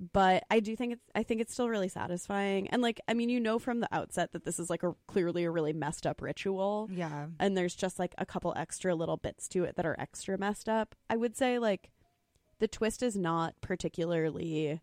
[0.00, 2.68] But I do think it's I think it's still really satisfying.
[2.68, 5.44] And like I mean, you know from the outset that this is like a clearly
[5.44, 6.88] a really messed up ritual.
[6.92, 7.26] yeah.
[7.38, 10.68] And there's just like a couple extra little bits to it that are extra messed
[10.68, 10.94] up.
[11.08, 11.90] I would say like
[12.58, 14.80] the twist is not particularly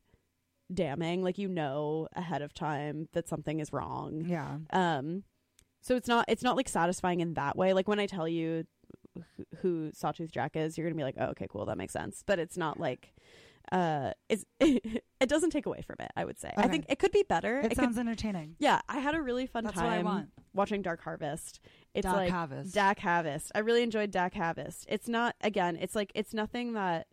[0.74, 1.24] damning.
[1.24, 4.24] Like you know ahead of time that something is wrong.
[4.26, 4.58] Yeah.
[4.71, 5.24] Um,
[5.82, 7.74] so it's not it's not like satisfying in that way.
[7.74, 8.65] Like when I tell you
[9.15, 12.24] who, who Sawtooth Jack is, you're gonna be like, oh, okay, cool, that makes sense.
[12.26, 13.13] But it's not like
[13.71, 16.12] uh, it's it doesn't take away from it.
[16.15, 16.52] I would say.
[16.58, 17.60] I think it could be better.
[17.60, 18.56] It, could- sounds entertaining.
[18.60, 21.60] yeah, I had a really fun That's time watching Dark Harvest.
[21.93, 22.74] It's Doc like Harvest.
[22.74, 23.52] Dak Harvest.
[23.56, 24.86] I really enjoyed Dak Harvest.
[24.89, 25.78] It's not again.
[25.80, 27.08] It's like it's nothing that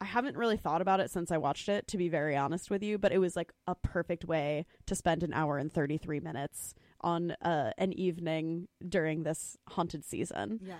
[0.00, 1.86] I haven't really thought about it since I watched it.
[1.88, 5.22] To be very honest with you, but it was like a perfect way to spend
[5.22, 10.60] an hour and thirty three minutes on uh, an evening during this haunted season.
[10.62, 10.74] Yeah.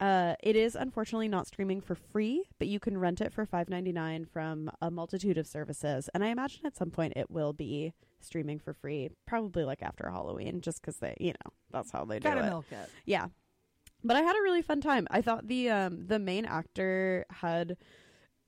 [0.00, 3.68] Uh, it is unfortunately not streaming for free, but you can rent it for five
[3.68, 7.52] ninety nine from a multitude of services, and I imagine at some point it will
[7.52, 12.04] be streaming for free, probably like after Halloween, just because they, you know, that's how
[12.04, 12.48] they do Gotta it.
[12.48, 12.88] milk it.
[13.06, 13.26] Yeah,
[14.04, 15.08] but I had a really fun time.
[15.10, 17.76] I thought the um the main actor had.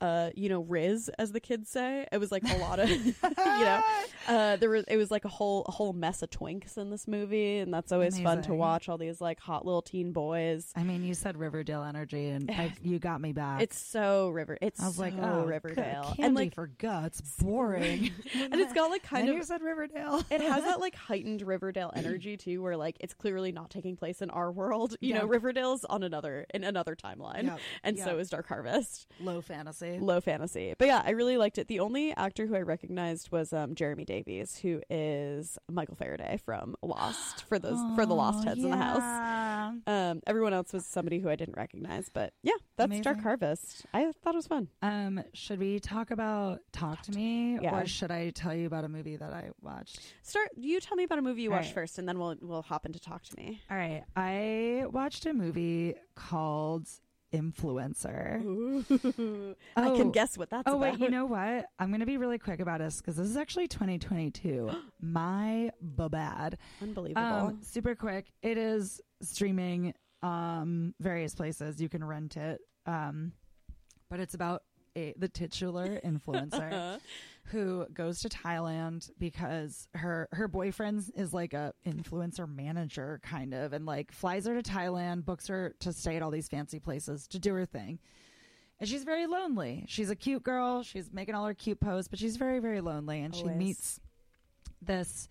[0.01, 2.07] Uh, you know, Riz, as the kids say.
[2.11, 3.83] It was like a lot of, you know,
[4.29, 7.07] uh, there was it was like a whole a whole mess of twinks in this
[7.07, 8.89] movie, and that's always fun to watch.
[8.89, 10.73] All these like hot little teen boys.
[10.77, 13.63] I mean, you said Riverdale energy, and I, you got me back.
[13.63, 14.57] It's so river.
[14.61, 18.11] It's I was like, oh, Riverdale, Candy and like, for guts, boring.
[18.35, 19.35] and it's got like kind of.
[19.35, 20.23] you said Riverdale.
[20.31, 24.23] It has that like heightened Riverdale energy too, where like it's clearly not taking place
[24.23, 24.97] in our world.
[25.01, 29.07] You know, Riverdale's on another in another timeline, and so is Dark Harvest.
[29.21, 29.90] low fantasy.
[29.99, 31.69] Low fantasy, but yeah, I really liked it.
[31.69, 36.77] The only actor who I recognized was um, Jeremy Davies, who is Michael Faraday from
[36.83, 39.81] Lost for those for the Lost Oh, Heads in the House.
[39.87, 43.87] Um, everyone else was somebody who I didn't recognize, but yeah, that's Dark Harvest.
[43.95, 44.69] I thought it was fun.
[44.83, 47.75] Um, should we talk about Talk to Me, Yeah.
[47.81, 50.01] or should I tell you about a movie that I watched?
[50.23, 50.49] Start.
[50.57, 51.75] You tell me about a movie you All watched right.
[51.75, 53.61] first, and then we'll we'll hop into talk to me.
[53.71, 56.89] All right, I watched a movie called
[57.33, 58.43] influencer.
[58.45, 58.85] Ooh,
[59.77, 59.97] I Oh.
[59.97, 60.93] can guess what that's Oh about.
[60.93, 61.67] wait, you know what?
[61.79, 64.71] I'm going to be really quick about this because this is actually 2022.
[65.01, 67.23] My babad, Unbelievable.
[67.23, 68.27] Um, super quick.
[68.43, 71.81] It is streaming um various places.
[71.81, 72.61] You can rent it.
[72.87, 73.33] Um,
[74.11, 74.63] but it's about
[74.97, 77.01] a the titular influencer
[77.45, 83.73] who goes to Thailand because her her boyfriend is like a influencer manager kind of
[83.73, 87.27] and like flies her to Thailand, books her to stay at all these fancy places
[87.29, 87.99] to do her thing.
[88.79, 89.85] And she's very lonely.
[89.89, 90.83] She's a cute girl.
[90.83, 94.01] She's making all her cute posts, but she's very very lonely and she meets
[94.83, 95.29] this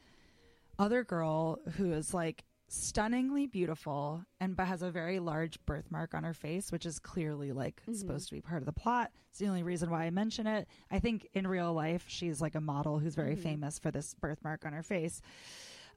[0.77, 6.23] other girl who is like stunningly beautiful and but has a very large birthmark on
[6.23, 7.95] her face which is clearly like Mhm.
[7.95, 10.67] supposed to be part of the plot it's the only reason why i mention it
[10.91, 13.41] i think in real life she's like a model who's very Mhm.
[13.43, 15.21] famous for this birthmark on her face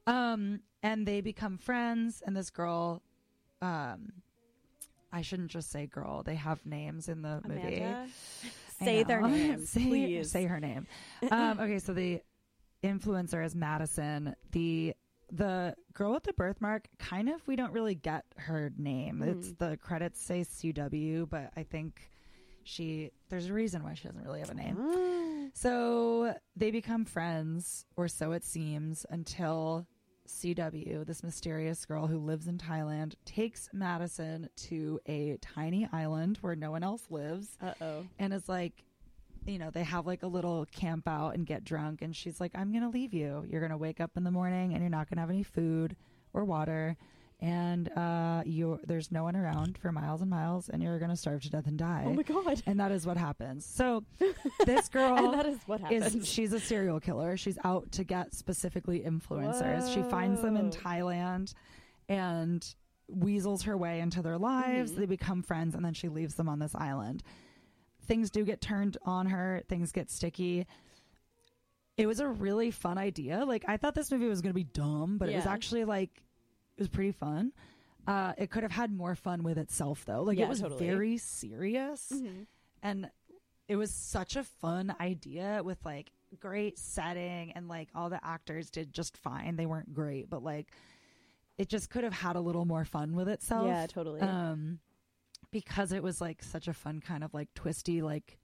[0.07, 3.01] um and they become friends and this girl
[3.61, 4.11] um
[5.11, 8.07] i shouldn't just say girl they have names in the movie Amanda,
[8.81, 10.31] I say their names, say, please.
[10.31, 10.87] Say her name.
[11.31, 12.21] Um, okay, so the
[12.83, 14.35] influencer is Madison.
[14.51, 14.93] The
[15.35, 19.21] the girl with the birthmark, kind of, we don't really get her name.
[19.23, 19.57] It's Mhm.
[19.57, 22.09] the credits say CW, but I think
[22.63, 24.77] she there's a reason why she doesn't really have a name.
[25.55, 29.85] So they become friends, or so it seems, until
[30.27, 36.55] CW, this mysterious girl who lives in Thailand, takes Madison to a tiny island where
[36.55, 38.05] no one else lives Uh-oh.
[38.19, 38.83] and it's like
[39.45, 42.51] you know they have like a little camp out and get drunk and she's like
[42.55, 45.21] i'm gonna leave you you're gonna wake up in the morning and you're not gonna
[45.21, 45.95] have any food
[46.33, 46.95] or water
[47.39, 51.41] and uh you there's no one around for miles and miles and you're gonna starve
[51.41, 52.61] to death and die Oh my god.
[52.65, 54.03] and that is what happens so
[54.65, 56.15] this girl and that is what happens.
[56.15, 57.35] is she's a serial killer.
[57.35, 59.93] She's out to get specifically influencers.
[59.93, 61.53] She finds them in Thailand
[62.07, 62.65] and
[63.09, 64.91] weasels her way into their lives.
[64.93, 64.95] Mhm.
[64.97, 67.23] They become friends and then she leaves them on this island.
[68.05, 70.65] Things do get turned on her, things get sticky.
[71.95, 73.45] It was a really fun idea.
[73.45, 76.09] Like I thought this movie was going to be dumb, but it was actually like
[76.77, 77.51] it was pretty fun.
[78.07, 80.23] Uh, it could have had more fun with itself though.
[80.23, 80.85] Like Yeah, it was totally.
[80.85, 82.47] very serious Mhm.
[82.81, 83.09] and
[83.69, 88.69] it was such a fun idea with like great setting and like all the actors
[88.71, 90.71] did just fine they weren't great but like
[91.59, 94.19] it just could have had a little more fun with itself Yeah, totally.
[94.19, 94.79] um
[95.53, 98.37] because it was like such a fun kind of like twisty like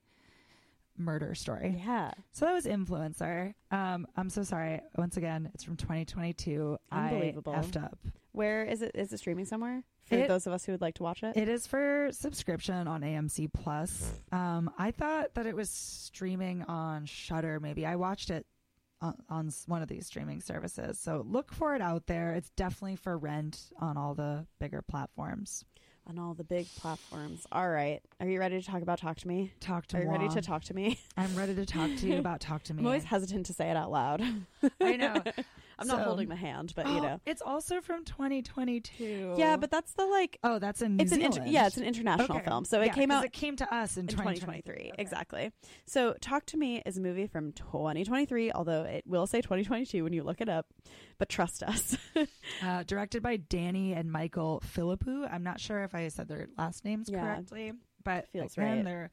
[0.96, 2.10] murder story yeah.
[2.32, 7.54] so that was influencer um i'm so sorry once again it's from 2022 Unbelievable.
[7.54, 7.98] i effed up
[8.32, 8.92] Where is it?
[8.94, 11.36] Is it streaming somewhere for It- those of us who would like to watch it?
[11.36, 14.12] It is for subscription on AMC Plus.
[14.30, 17.58] Um, I thought that it was streaming on Shudder.
[17.60, 18.46] Maybe I watched it
[19.00, 20.98] on, on one of these streaming services.
[21.00, 22.34] So look for it out there.
[22.34, 25.64] It's definitely for rent on all the bigger platforms.
[26.08, 27.46] On all the big platforms.
[27.52, 28.00] All right.
[28.18, 29.52] Are you ready to talk about Talk to Me?
[29.60, 30.98] Talk to Are you ready to talk to me?
[31.16, 32.80] I'm ready to talk to you about Talk to Me.
[32.80, 34.22] I'm always hesitant to say it out loud.
[34.80, 35.22] I know.
[35.80, 37.20] I'm not holding the hand, but you Oh, know.
[37.26, 39.34] it's also from 2022.
[39.38, 40.38] Yeah, but that's the like.
[40.44, 41.36] oh, that's in New it's an Zealand.
[41.38, 42.44] inter- yeah, it's an international Okay.
[42.46, 42.64] film.
[42.64, 44.40] So it Yeah, came out It came to us in, in 2023.
[44.74, 44.90] 2023.
[44.92, 45.02] Okay.
[45.02, 45.50] Exactly.
[45.86, 50.12] So Talk to Me is a movie from 2023, although it will say 2022 when
[50.12, 50.66] you look it up.
[51.18, 51.96] But trust us.
[52.62, 55.26] Uh, directed by Danny and Michael Philippou.
[55.32, 57.20] I'm not sure if I said their last names Yeah.
[57.22, 57.72] correctly,
[58.04, 58.84] but Feels again, right.
[58.84, 59.10] they're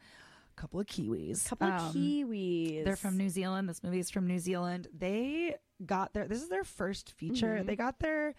[0.57, 1.47] couple of Kiwis.
[1.47, 2.83] couple of Um, Kiwis.
[2.83, 3.69] They're from New Zealand.
[3.69, 4.87] This movie is from New Zealand.
[4.93, 7.59] They got their this is their first feature.
[7.61, 7.65] Mhm.
[7.67, 8.33] They got their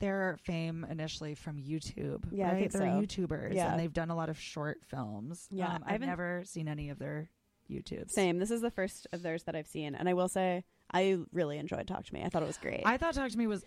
[0.00, 2.24] their fame initially from YouTube.
[2.32, 3.00] Yeah, I think they're so.
[3.00, 3.70] YouTubers Yeah.
[3.70, 5.46] and they've done a lot of short films.
[5.52, 7.30] Yeah, um, I I've never seen any of their
[7.70, 8.10] YouTubes.
[8.10, 8.38] Same.
[8.40, 11.56] This is the first of theirs that I've seen, and I will say I really
[11.58, 12.22] enjoyed Talk to Me.
[12.24, 12.82] I thought it was great.
[12.84, 13.64] I thought Talk to Me was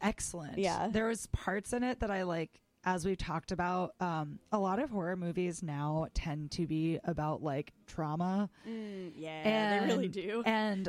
[0.00, 0.58] excellent.
[0.58, 0.86] Yeah.
[0.88, 4.78] There was parts in it that I like as we've talked about, um, a lot
[4.80, 8.50] of horror movies now tend to be about like trauma.
[8.68, 10.42] Mm, yeah, And- they really do.
[10.44, 10.88] And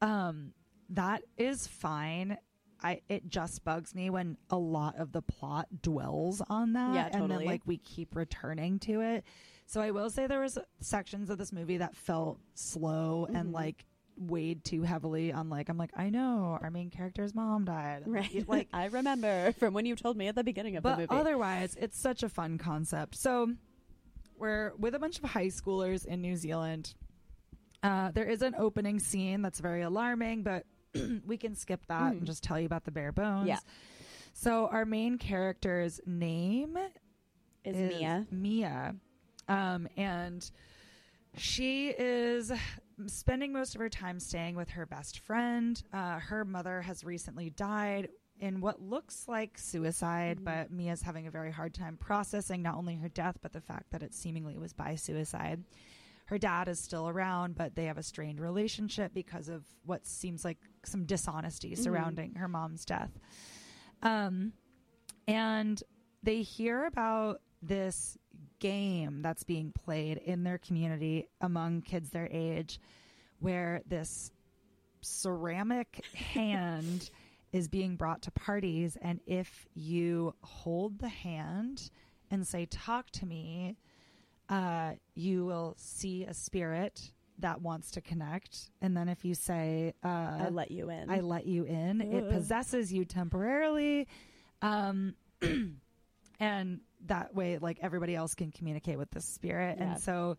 [0.00, 0.52] um
[0.90, 2.36] that is fine.
[2.82, 7.04] I it just bugs me when a lot of the plot dwells on that Yeah,
[7.08, 7.22] totally.
[7.22, 9.24] and then like we keep returning to it.
[9.66, 13.54] So I will say there was sections of this movie that felt slow and Mhm.
[13.54, 13.86] like
[14.16, 18.02] weighed too heavily on like I'm like I know our main character's mom died.
[18.06, 18.48] Right.
[18.48, 21.08] Like I remember from when you told me at the beginning of but the movie.
[21.20, 23.16] otherwise, it's such a fun concept.
[23.16, 23.52] So
[24.38, 26.94] we're with a bunch of high schoolers in New Zealand.
[27.82, 30.64] Uh, there is an opening scene that's very alarming, but
[31.26, 32.18] we can skip that Mhm.
[32.18, 33.48] and just tell you about the bare bones.
[33.48, 33.58] Yeah.
[34.34, 36.76] So our main character's name
[37.64, 38.26] is, Mia.
[38.30, 38.94] Mia.
[39.48, 40.48] Um, and
[41.36, 42.52] she is
[43.08, 45.82] spending most of her time staying with her best friend.
[45.92, 48.08] Uh, her mother has recently died,
[48.42, 52.96] in what looks like suicide, but Mia's having a very hard time processing not only
[52.96, 55.62] her death, but the fact that it seemingly was by suicide.
[56.26, 60.44] Her dad is still around, but they have a strained relationship because of what seems
[60.44, 63.10] like some dishonesty surrounding her mom's death.
[64.02, 64.52] Um,
[65.28, 65.80] and
[66.24, 68.18] they hear about this
[68.62, 72.78] game that's being played in their community among kids their age
[73.40, 74.30] where this
[75.00, 77.10] ceramic hand
[77.52, 81.90] is being brought to parties and if you hold the hand
[82.30, 83.76] and say talk to me
[84.48, 87.10] uh, you will see a spirit
[87.40, 91.10] that wants to connect and then if you say uh, I let you in.
[91.10, 92.00] I let you in.
[92.00, 94.06] It possesses you temporarily.
[94.60, 95.14] Um,
[96.38, 99.78] and that way, like everybody else can communicate with the spirit.
[99.78, 99.92] Yeah.
[99.92, 100.36] And so,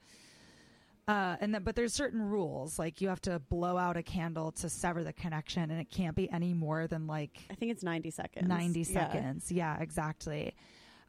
[1.07, 2.79] uh, and then, but there's certain rules.
[2.79, 6.15] Like you have to blow out a candle to sever the connection, and it can't
[6.15, 8.47] be any more than like I think it's 90 seconds.
[8.47, 8.85] 90 Yeah.
[8.85, 9.51] seconds.
[9.51, 10.55] Yeah, exactly.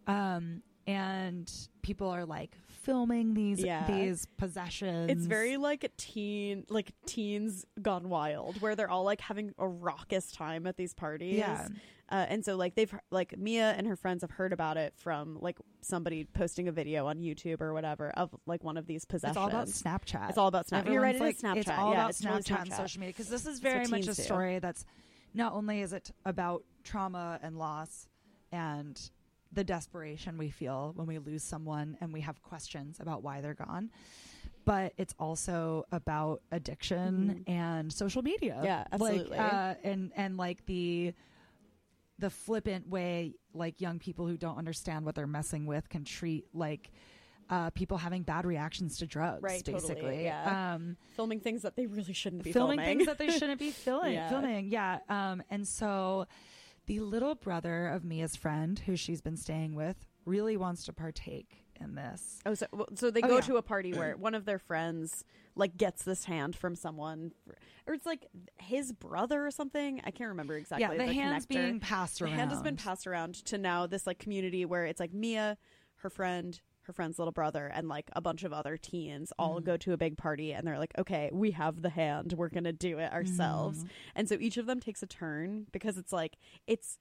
[0.07, 1.51] Um, and
[1.83, 3.87] people are like filming these Yeah.
[3.87, 5.11] these possessions.
[5.11, 10.31] It's very like teen, like teens gone wild, where they're all like having a raucous
[10.33, 11.39] time at these parties.
[11.39, 11.69] Yeah.
[12.11, 15.39] Uh, and so like they've like Mia and her friends have heard about it from
[15.41, 19.37] like somebody posting a video on YouTube or whatever of like one of these possessions.
[19.37, 20.29] It's all about Snapchat.
[20.29, 20.93] It's all about Snapchat.
[20.93, 21.15] You're right.
[21.15, 21.57] Is Snapchat.
[21.57, 24.03] It's all Yeah, about it's totally Snapchat and social media because this is very much
[24.03, 24.23] a teens do.
[24.23, 24.85] story that's
[25.33, 28.07] not only is it about trauma and loss
[28.53, 29.01] and
[29.53, 33.55] the desperation we feel when we lose someone and we have questions about why they're
[33.55, 33.91] gone,
[34.65, 38.55] but it's also about addiction and social media.
[38.55, 38.65] Mm-hmm.
[38.65, 39.37] Yeah, absolutely.
[39.37, 41.15] Like, uh, and and like the
[42.19, 46.47] the flippant way like young people who don't understand what they're messing with can treat
[46.55, 46.91] like
[47.51, 50.25] uh, people having bad reactions to drugs, Right, totally, basically.
[50.25, 50.75] yeah.
[50.75, 53.71] Um, filming things that they really shouldn't be filming, filming, things that they shouldn't be
[53.87, 54.15] filming.
[54.15, 54.29] Yeah.
[54.31, 54.99] Filming, yeah.
[55.11, 56.27] Um, and so
[56.87, 61.65] the little brother of Mia's friend, who she's been staying with, really wants to partake
[61.81, 62.41] in this.
[62.47, 63.41] Oh, so so they Oh, go yeah.
[63.43, 65.25] to a party where one of their friends
[65.57, 67.33] like gets this hand from someone,
[67.87, 68.27] or it's like
[68.59, 70.01] his brother or something.
[70.05, 70.83] I can't remember exactly.
[70.97, 71.49] yeah, the, hand's connector.
[71.49, 72.35] being passed The around.
[72.35, 75.57] hand has been passed around to now this like community where it's like Mia,
[75.97, 79.65] her friend, her friend's little brother, and like a bunch of other teens all Mm-hmm.
[79.67, 82.73] go to a big party and they're like, okay, we have the hand, we're gonna
[82.73, 83.79] do it ourselves.
[83.79, 83.89] Mm-hmm.
[84.17, 86.99] And so each of them takes a turn because it's like it's.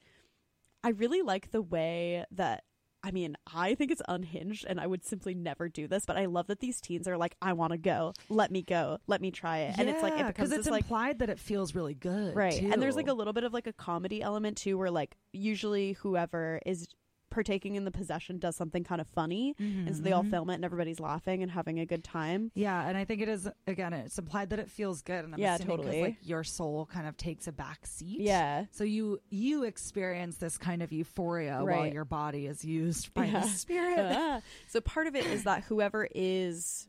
[0.83, 2.63] I really like the way that.
[3.05, 6.25] I mean, I think it's unhinged and I would simply never do this, but I
[6.25, 8.13] love that these teens are like, I want to go.
[8.29, 8.97] Let me go.
[9.07, 9.75] Let me try it.
[9.77, 12.33] and it's like, it Yeah, becomes it's this like implied that it feels really good,
[12.33, 15.17] right and there's like a little bit of like a comedy element too where like
[15.33, 16.87] usually whoever is
[17.33, 20.29] partaking in the possession does something kind of funny and so they all Mhm.
[20.29, 23.27] film it and everybody's laughing and having a good time Yeah, and I think it
[23.29, 23.91] is again.
[23.93, 26.01] It's implied that it feels good, and I'm Yeah, assuming totally.
[26.01, 28.21] like your soul kind of takes a back seat.
[28.21, 28.65] Yeah.
[28.71, 33.41] So you you experience this kind of euphoria while your body is used by Yeah.
[33.41, 33.99] the spirit.
[33.99, 34.41] Ah.
[34.67, 36.87] so part of it is that whoever is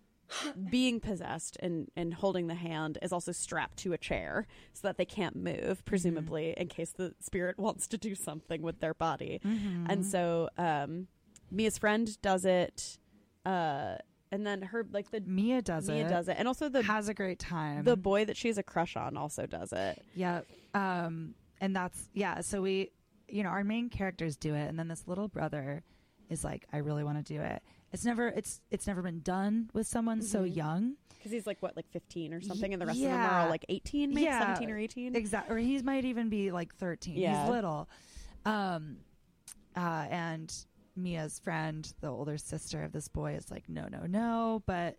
[0.70, 4.96] being possessed and, and holding the hand is also strapped to a chair so that
[4.96, 9.40] they can't move, presumably, in case the spirit wants to do something with their body.
[9.44, 9.86] Mm-hmm.
[9.88, 11.08] And so um,
[11.50, 12.98] Mia's friend does it.
[13.44, 13.96] Uh,
[14.32, 16.08] and then her, like the Mia does Mia it.
[16.08, 16.36] does it.
[16.38, 17.84] And also the has a great time.
[17.84, 20.02] the boy that she has a crush on also does it.
[20.14, 20.40] Yeah.
[20.74, 22.40] Um, and that's, yeah.
[22.40, 22.90] So we,
[23.28, 24.68] you know, our main characters do it.
[24.68, 25.82] And then this little brother
[26.28, 27.62] is like, I really want to do it.
[27.94, 30.56] It's never, it's, it's never been done with someone so Mhm.
[30.56, 30.96] young.
[31.10, 32.72] Because he's like, what, like 15 or something?
[32.72, 34.40] And the rest of them are all like 18, maybe Yeah.
[34.40, 35.14] 17 or 18?
[35.14, 35.54] Exactly.
[35.54, 37.16] Or he might even be like 13.
[37.16, 37.42] Yeah.
[37.44, 37.88] He's little.
[38.44, 38.96] Um,
[39.76, 40.52] uh, and
[40.96, 44.64] Mia's friend, the older sister of this boy, is like, no, no, no.
[44.66, 44.98] But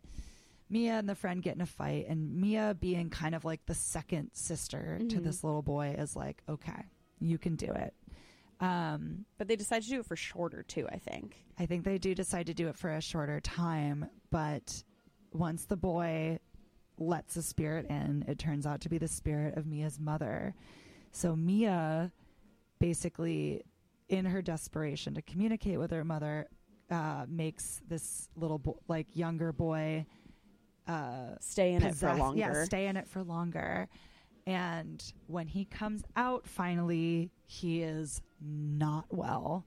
[0.70, 3.76] Mia and the friend get in a fight, and Mia, being kind of like the
[3.76, 5.24] second sister to Mhm.
[5.24, 6.86] this little boy, is like, okay,
[7.20, 7.94] you can do it.
[8.60, 11.36] Um, But they decide to do it for shorter, too, I think.
[11.60, 14.84] I think they do decide to do it for a shorter time, but
[15.32, 16.40] once the boy
[16.98, 20.56] lets a spirit in, it turns out to be the spirit of Mia's mother.
[21.12, 22.12] So Mia
[22.80, 23.64] basically,
[24.10, 26.48] in her desperation to communicate with her mother,
[26.90, 30.06] uh, makes this little bo- like younger boy
[30.88, 32.40] uh, Stay in it for longer.
[32.40, 33.88] Yeah, stay in it for longer.
[34.48, 39.66] And when he comes out finally, he is not well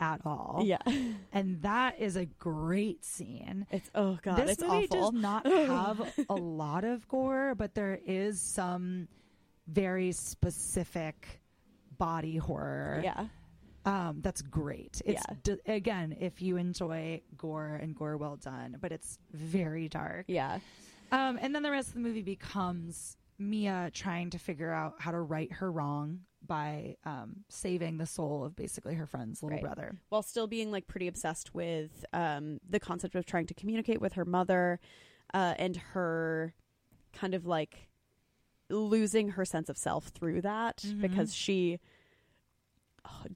[0.00, 0.62] at all.
[0.64, 0.78] Yeah.
[1.32, 3.66] And that is a great scene.
[3.70, 5.12] It's, oh, God, this it's movie awful.
[5.12, 9.06] does not have a lot of gore, but there is some
[9.68, 11.40] very specific
[11.98, 13.00] body horror.
[13.04, 13.26] Yeah.
[13.84, 15.00] Um, that's great.
[15.04, 15.36] It's Yeah.
[15.44, 20.24] d- again, if you enjoy gore and gore well done, but it's very dark.
[20.28, 20.58] Yeah.
[21.12, 25.10] Um, and then the rest of the movie becomes Mia trying to figure out how
[25.12, 29.62] to right her wrong by um, saving the soul of basically her friend's little Right.
[29.64, 29.96] brother.
[30.08, 34.14] while still being like pretty obsessed with um, the concept of trying to communicate with
[34.14, 34.80] her mother
[35.34, 36.54] uh, and her
[37.12, 37.88] kind of like
[38.70, 41.00] losing her sense of self through that Mhm.
[41.00, 41.78] because she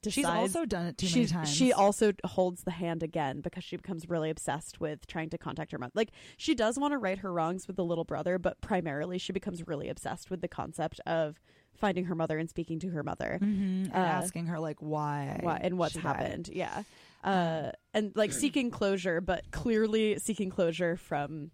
[0.00, 1.52] decides She's also done it too she, many times.
[1.52, 5.72] She also holds the hand again because she becomes really obsessed with trying to contact
[5.72, 5.92] her mother.
[5.94, 9.32] Like she does want to right her wrongs with the little brother, but primarily she
[9.32, 11.40] becomes really obsessed with the concept of
[11.74, 15.38] finding her mother and speaking to her mother Mhm, and uh, asking her like why,
[15.42, 16.16] why and what's she died.
[16.16, 16.48] happened.
[16.52, 16.82] Yeah.
[17.24, 21.50] Uh, and like seeking closure, but clearly seeking closure from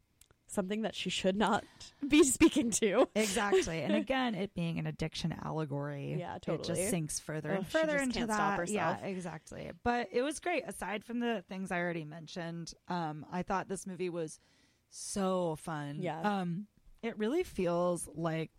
[0.48, 1.64] something that she should not
[2.08, 3.08] be speaking to.
[3.14, 3.82] Exactly.
[3.82, 6.58] and again, it being an addiction allegory, Yeah, totally.
[6.58, 8.34] It just sinks further and further into that.
[8.34, 9.70] stop Yeah, exactly.
[9.84, 10.64] But it was great.
[10.66, 14.40] Aside from the things I already mentioned, um, I thought this movie was
[14.90, 15.98] so fun.
[16.00, 16.20] Yeah.
[16.20, 16.66] Um,
[17.02, 18.50] it really feels like,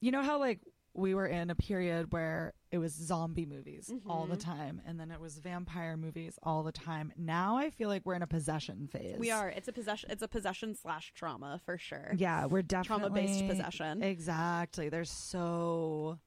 [0.00, 0.60] you know how like
[0.94, 4.40] we were in a period where it was zombie movies all the Mhm.
[4.40, 7.12] time, and then it was vampire movies all the time.
[7.16, 9.16] Now I feel like we're in a possession phase.
[9.16, 9.48] We are.
[9.48, 10.10] It's a possession.
[10.10, 12.14] It's a possession slash trauma for sure.
[12.16, 14.02] Yeah, we're definitely Trauma based possession.
[14.02, 14.88] Exactly.
[14.88, 16.18] There's so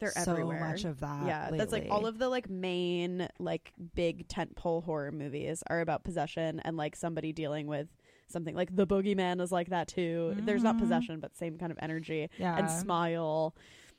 [0.00, 0.60] They're so everywhere.
[0.68, 1.26] much of that.
[1.26, 6.04] yeah, that's like all of the like main like big tentpole horror movies are about
[6.04, 7.88] possession and like somebody dealing with
[8.28, 10.34] something like the boogeyman is like that too.
[10.40, 10.80] There's not Mhm.
[10.80, 12.28] possession, but same kind of energy.
[12.38, 12.58] yeah.
[12.58, 13.54] and smile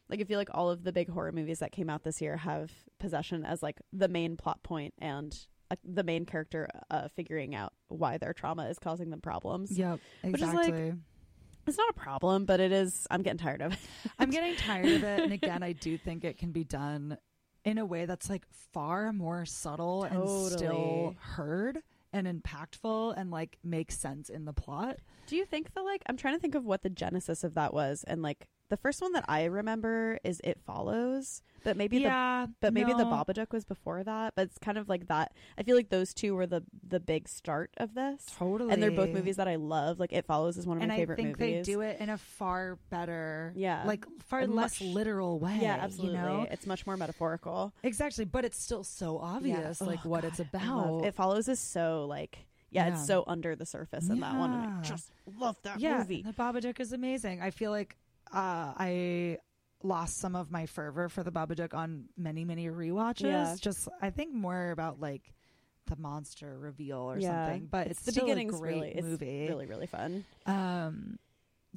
[0.09, 2.37] like i feel like all of the big horror movies that came out this year
[2.37, 5.37] have possession as like the main plot point and
[5.69, 9.99] uh, the main character uh, figuring out why their trauma is causing them problems Yep,
[10.23, 10.93] Which is like- exactly.
[11.67, 13.79] it's not a problem but it is i'm getting tired of it
[14.19, 17.17] I'm getting tired of it, and again, I do think it can be done
[17.65, 21.79] in a way that's like far more subtle and still heard
[22.13, 24.97] and impactful and like makes sense in the plot.
[25.27, 27.73] do you think the like i'm trying to think of what the genesis of that
[27.73, 32.03] was and like the first one that i remember is it follows but maybe the
[32.05, 33.11] yeah, but maybe the no.
[33.11, 34.33] Babadook was before that.
[34.37, 35.33] But it's kind of like that.
[35.57, 38.23] I feel like those two were the the big start of this.
[38.37, 39.99] totally, And they're both movies that I love.
[39.99, 41.35] Like It Follows is one of and my I favorite movies.
[41.35, 43.83] I think they do it in a far better, Yeah.
[43.85, 45.57] like far less much- literal way.
[45.61, 46.17] Yeah, absolutely.
[46.17, 46.47] You know?
[46.49, 47.73] It's much more metaphorical.
[47.83, 49.87] Exactly, but it's still so obvious, Yeah.
[49.87, 51.03] like Oh, what God, it's about.
[51.03, 52.93] It Follows is so like yeah, Yeah.
[52.93, 54.53] it's so under the surface in that one.
[54.53, 56.21] And I just love that yeah, movie.
[56.21, 57.41] the Babadook is amazing.
[57.41, 57.97] I feel like
[58.33, 59.37] uh, I
[59.83, 63.21] lost some of my fervor for the Babadook on many, many rewatches.
[63.23, 63.55] Yeah.
[63.59, 65.33] Just I think more about like
[65.85, 67.45] the monster reveal or Yeah.
[67.45, 67.67] something.
[67.71, 69.47] But it's, the still beginning's a great really it's movie.
[69.47, 70.25] really really fun.
[70.45, 71.19] Um,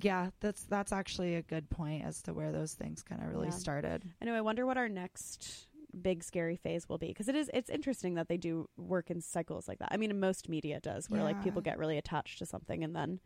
[0.00, 3.48] yeah, that's that's actually a good point as to where those things kind of really
[3.48, 3.54] Yeah.
[3.54, 4.02] started.
[4.20, 4.34] I know.
[4.34, 5.66] I wonder what our next
[6.00, 9.20] big scary phase will be because it is it's interesting that they do work in
[9.20, 9.88] cycles like that.
[9.90, 13.20] I mean, most media does where like people get really attached to something and then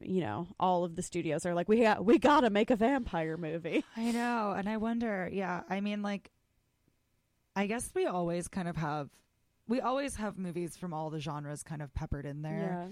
[0.00, 2.76] you know all of the studios are like we got we got to make a
[2.76, 3.84] vampire movie.
[3.96, 5.28] I know, and I wonder.
[5.32, 6.30] Yeah, I mean, like,
[7.56, 9.10] I guess we always kind of have.
[9.66, 12.88] We always have movies from all the genres kind of peppered in there.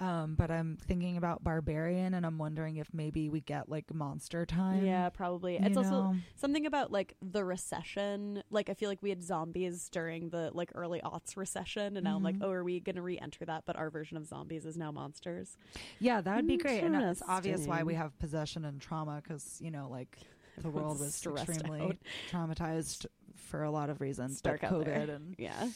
[0.00, 4.46] Um, but I'm thinking about Barbarian, and I'm wondering if maybe we get like Monster
[4.46, 4.84] Time.
[4.86, 5.56] Yeah, probably.
[5.56, 8.42] It's also something about like the recession.
[8.50, 12.14] Like I feel like we had zombies during the like early aughts recession, and now
[12.14, 12.44] I'm like, Mhm.
[12.44, 13.64] oh, are we going to re-enter that?
[13.66, 15.56] But our version of zombies is now monsters.
[15.98, 19.58] yeah, that would be great, and it's obvious why we have possession and trauma because
[19.60, 20.16] you know, like
[20.58, 21.96] the world was extremely out.
[22.30, 24.98] traumatized for a lot of reasons, dark but out there.
[25.00, 25.70] COVID and Yeah.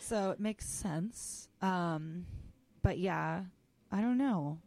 [0.00, 1.48] so it makes sense.
[1.60, 2.26] Um,
[2.82, 3.42] but yeah,
[3.90, 4.58] I don't know.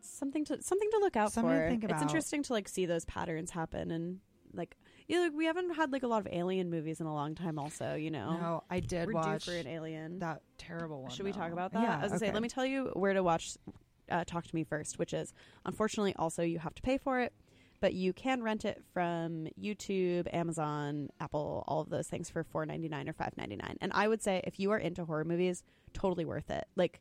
[0.00, 1.68] something to something to look out Something to for.
[1.70, 4.20] think It's interesting to like see those patterns happen and
[4.52, 4.76] like
[5.08, 7.34] you know, like, we haven't had like a lot of alien movies in a long
[7.34, 7.58] time.
[7.58, 10.20] Also, you know, No, I did we're watch for an alien.
[10.20, 11.10] that terrible one.
[11.10, 11.82] Should we talk about that?
[11.82, 12.32] Yeah, I was gonna say, okay.
[12.34, 13.56] let me tell you where to watch.
[14.10, 15.32] Uh, Talk to me first, which is
[15.64, 17.32] unfortunately also you have to pay for it,
[17.80, 22.66] but you can rent it from YouTube, Amazon, Apple, all of those things for four
[22.66, 23.78] ninety nine or five ninety nine.
[23.80, 25.62] And I would say if you are into horror movies,
[25.94, 26.66] totally worth it.
[26.76, 27.00] Like.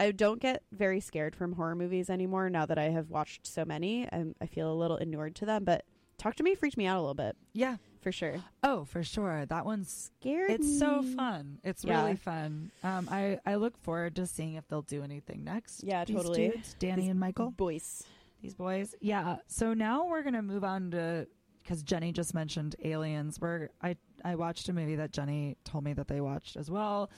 [0.00, 3.64] I don't get very scared from horror movies anymore now that I have watched so
[3.64, 4.08] many.
[4.12, 5.84] I'm, I feel a little inured to them, but
[6.16, 7.76] Talk to Me freaked me out a little bit, Yeah.
[8.00, 8.36] for sure.
[8.62, 9.46] Oh, for sure.
[9.46, 11.58] That one's Scared it's so fun.
[11.64, 12.02] It's Yeah.
[12.04, 12.70] really fun.
[12.84, 15.82] Um, I I look forward to seeing if they'll do anything next.
[15.82, 16.48] Yeah, These totally.
[16.50, 18.04] dudes, Danny These and Michael, Boys.
[18.42, 18.94] these boys.
[19.00, 19.38] Yeah.
[19.48, 21.26] So now we're gonna move on to
[21.64, 23.40] because Jenny just mentioned Aliens.
[23.40, 27.10] Where I I watched a movie that Jenny told me that they watched as well.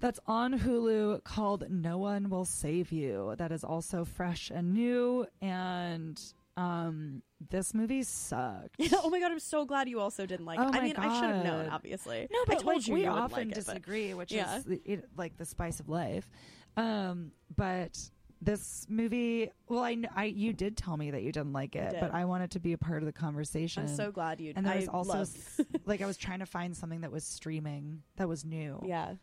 [0.00, 3.34] That's on Hulu called No One Will Save You.
[3.38, 5.26] That is also fresh and new.
[5.40, 6.20] And
[6.58, 8.74] um, this movie sucked.
[8.78, 10.74] Yeah, oh my god, I'm so glad you also didn't like Oh it.
[10.74, 12.28] I my mean, I should have known, obviously.
[12.30, 14.58] No, but I told like you we you often like it, but- disagree, which Yeah.
[14.58, 16.28] is it, like the spice of life.
[16.76, 17.98] Um, but
[18.42, 19.50] this movie.
[19.66, 22.00] Well, I, I you did tell me that you didn't like it, did.
[22.00, 23.84] but I wanted to be a part of the conversation.
[23.84, 24.48] I'm so glad you.
[24.48, 24.58] Did.
[24.58, 27.24] And there was I also love- like I was trying to find something that was
[27.24, 28.82] streaming that was new.
[28.86, 29.14] yeah.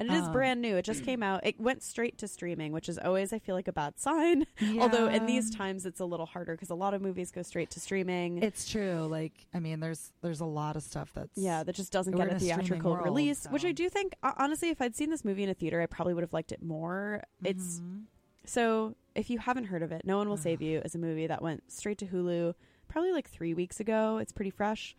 [0.00, 0.76] And it is Um, brand new.
[0.76, 1.46] It just came out.
[1.46, 4.44] It went straight to streaming, which is always, I feel like, a bad sign.
[4.80, 7.70] Although in these times, it's a little harder because a lot of movies go straight
[7.70, 8.42] to streaming.
[8.42, 9.06] it's true.
[9.08, 12.32] Like I mean, there's there's a lot of stuff that's yeah, that just doesn't get
[12.32, 15.48] a theatrical world, release, which I do think, honestly, if I'd seen this movie in
[15.50, 17.22] a theater, I probably would have liked it more.
[17.44, 18.02] It's Mhm.
[18.46, 21.26] So, if you haven't heard of it, No One Will Save You is a movie
[21.26, 22.54] that went straight to Hulu
[22.88, 24.18] probably like three weeks ago.
[24.18, 24.94] It's pretty fresh.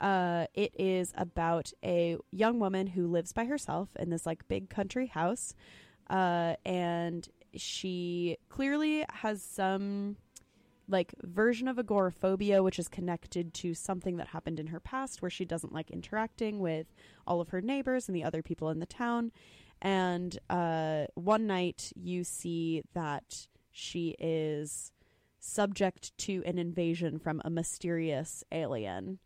[0.00, 4.68] Uh, it is about a young woman who lives by herself in this like big
[4.68, 5.54] country house,
[6.10, 10.16] uh, and she clearly has some
[10.88, 15.30] like version of agoraphobia, which is connected to something that happened in her past, where
[15.30, 16.86] she doesn't like interacting with
[17.26, 19.32] all of her neighbors and the other people in the town.
[19.82, 24.92] And uh, one night, you see that she is
[25.38, 29.18] subject to an invasion from a mysterious alien.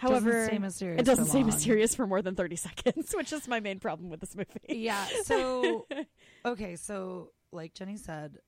[0.00, 1.00] However, doesn't stay mysterious.
[1.00, 1.46] it doesn't stay long.
[1.46, 4.48] mysterious for more than 30 seconds, which is my main problem with this movie.
[4.68, 5.04] Yeah.
[5.24, 5.86] So
[6.44, 8.38] okay, so like Jenny said,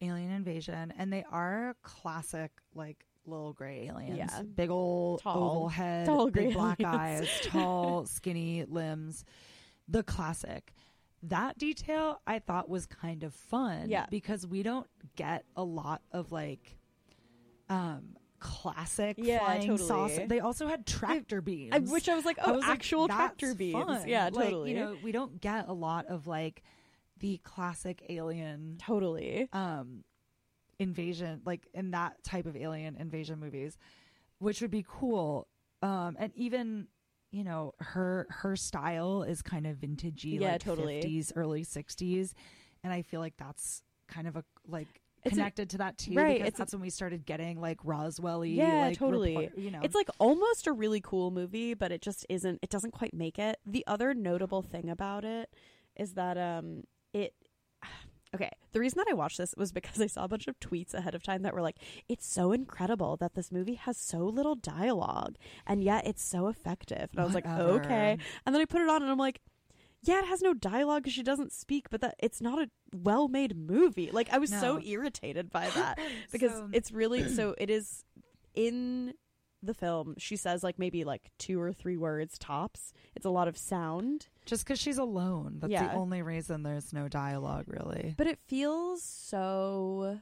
[0.00, 4.16] alien invasion, and they are classic like little gray aliens.
[4.16, 4.42] Yeah.
[4.42, 5.36] Big old Tall.
[5.50, 7.28] oval head, Tall big black aliens.
[7.28, 9.24] eyes, tall, skinny limbs.
[9.88, 10.72] The classic.
[11.22, 13.90] That detail I thought was kind of fun.
[13.90, 14.06] Yeah.
[14.10, 14.86] Because we don't
[15.16, 16.78] get a lot of like
[17.68, 18.16] um
[18.46, 19.88] classic Yeah, flying totally.
[19.88, 20.26] saucer.
[20.26, 21.72] They also had tractor beams.
[21.74, 23.84] I, which I was like, oh, was actual "That's tractor beams.
[23.84, 24.70] fun." Yeah, Like, totally.
[24.70, 26.62] you know, we don't get a lot of like
[27.18, 29.48] the classic alien totally.
[29.52, 30.04] um
[30.78, 33.78] invasion, like in that type of alien invasion movies,
[34.38, 35.48] which would be cool.
[35.82, 36.86] Um, and even
[37.32, 41.02] you know her her style is kind of vintagey, Yeah, like totally.
[41.02, 42.32] 50s, early 60s,
[42.84, 45.00] and I feel like that's kind of a like.
[45.26, 47.60] It's a- connected to that too, right, Because it's a- that's when we started getting
[47.60, 49.36] like Roswell-y, Yeah, like, totally.
[49.36, 52.58] report- you know, It's like almost a really cool movie, but it just isn't.
[52.62, 53.58] It doesn't quite make it.
[53.66, 55.50] The other notable thing about it
[55.96, 57.34] is that um, it.
[58.34, 60.92] Okay, the reason that I watched this was because I saw a bunch of tweets
[60.92, 61.76] ahead of time that were like,
[62.08, 67.08] "It's so incredible that this movie has so little dialogue, and yet it's so effective."
[67.12, 69.40] And I was like, "Okay," and then I put it on, and I'm like.
[70.02, 73.56] Yeah, it has no dialogue because she doesn't speak, but that it's not a well-made
[73.56, 74.10] movie.
[74.12, 75.98] Like I was so irritated by that
[76.32, 78.04] because So- it's really so it is
[78.54, 79.14] in
[79.62, 83.48] the film she says like maybe like two or three words tops it's a lot
[83.48, 85.56] of sound just because she's alone.
[85.58, 85.88] That's Yeah.
[85.88, 88.14] the only reason there's no dialogue, really.
[88.16, 90.20] but it feels so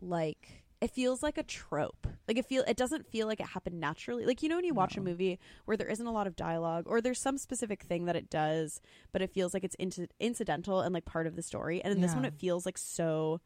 [0.00, 2.06] like it feels like a trope.
[2.28, 4.24] Like it feel it doesn't feel like it happened naturally.
[4.26, 6.84] Like you know when you watch a movie where there isn't a lot of dialogue
[6.86, 8.80] or there's some specific thing that it does
[9.12, 12.00] but it feels like it's inci- incidental and like part of the story and in
[12.00, 13.40] this one it feels like so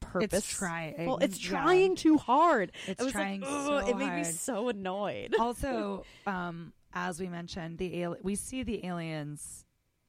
[0.00, 1.06] purpose It's trying.
[1.06, 1.88] well, it's yeah.
[1.96, 2.72] too hard.
[2.86, 5.34] It's trying like, so it made me so annoyed.
[5.38, 9.64] Also, um, as we mentioned, the ali- we see the aliens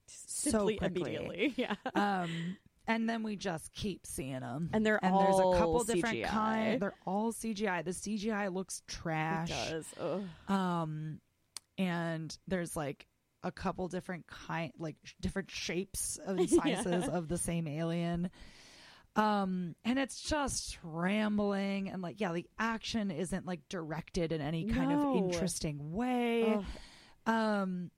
[0.08, 1.16] so simply quickly.
[1.16, 1.76] immediately yeah.
[1.95, 2.58] Um,
[2.88, 4.70] and then we just keep seeing them.
[4.74, 6.26] And they're and there's a couple different CGI.
[6.28, 6.82] kind.
[6.82, 7.84] They're all CGI.
[7.86, 9.50] The CGI looks trash.
[9.52, 9.86] It does.
[10.00, 10.24] Ugh.
[10.56, 11.20] Um,
[11.78, 13.08] and there's like
[13.44, 17.12] a couple different kind, like sh- different shapes and sizes Yeah.
[17.12, 18.30] of the same alien.
[19.16, 24.66] Um, and it's just rambling and like, yeah, the action isn't like directed in any
[24.66, 25.12] kind No.
[25.18, 26.46] of interesting way.
[26.56, 26.66] Ugh.
[27.26, 27.92] Um,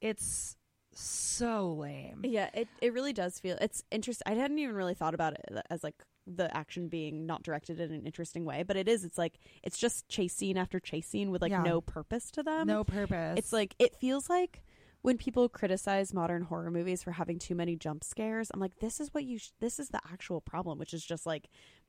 [0.00, 0.56] it's
[0.94, 2.20] so lame.
[2.24, 4.24] Yeah, it, it really does feel it's interesting.
[4.26, 5.94] I hadn't even really thought about it as like
[6.26, 9.04] the action being not directed in an interesting way, but it is.
[9.04, 11.62] It's like it's just chase scene after chase scene with like Yeah.
[11.62, 12.66] no purpose to them.
[12.66, 13.38] no purpose.
[13.38, 14.62] It's like it feels like
[15.02, 18.50] when people criticize modern horror movies for having too many jump scares.
[18.54, 19.38] I'm like, this is what you.
[19.38, 21.48] Sh- this is the actual problem, which is just like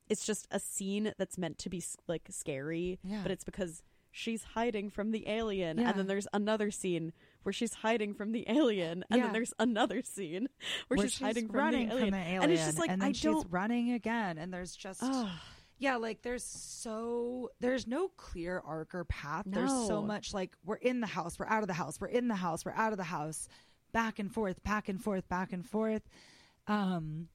[0.10, 3.22] it's just a scene that's meant to be like scary, Yeah.
[3.24, 3.82] but it's because
[4.12, 5.89] she's hiding from the alien, Yeah.
[5.89, 7.12] and then there's another scene
[7.46, 9.26] where she's hiding from the alien, and Yeah.
[9.26, 10.48] then there's another scene
[10.88, 12.12] where, where she's, hiding from running the alien.
[12.12, 13.48] from the alien, and it's just like and then I she's don't.
[13.52, 15.04] running again, and there's just
[15.78, 19.43] yeah, like there's so there's no clear arc or path.
[19.46, 22.28] There's so much like we're in the house, we're out of the house, we're in
[22.28, 23.48] the house, we're out of the house,
[23.91, 26.02] back and forth, back and forth, back and forth.
[26.68, 27.28] Um,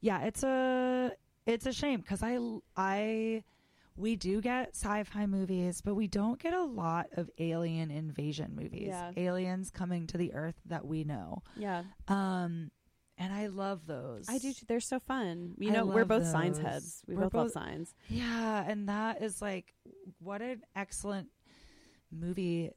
[0.00, 1.12] yeah, it's a
[1.46, 2.38] it's a shame because I
[2.76, 3.44] I
[3.96, 8.88] we do get sci-fi movies, but we don't get a lot of alien invasion movies.
[8.88, 9.12] Yeah.
[9.16, 11.42] Aliens coming to the Earth that we know.
[11.56, 12.70] yeah, Um,
[13.18, 14.26] and I love those.
[14.28, 14.52] I do.
[14.52, 14.64] Too.
[14.66, 15.54] They're so fun.
[15.58, 16.66] You I know, we're both signs those.
[16.66, 17.02] heads.
[17.06, 17.94] We We're both, love both- signs.
[18.08, 19.74] Yeah, and that is like
[20.18, 21.28] what an excellent
[22.10, 22.70] movie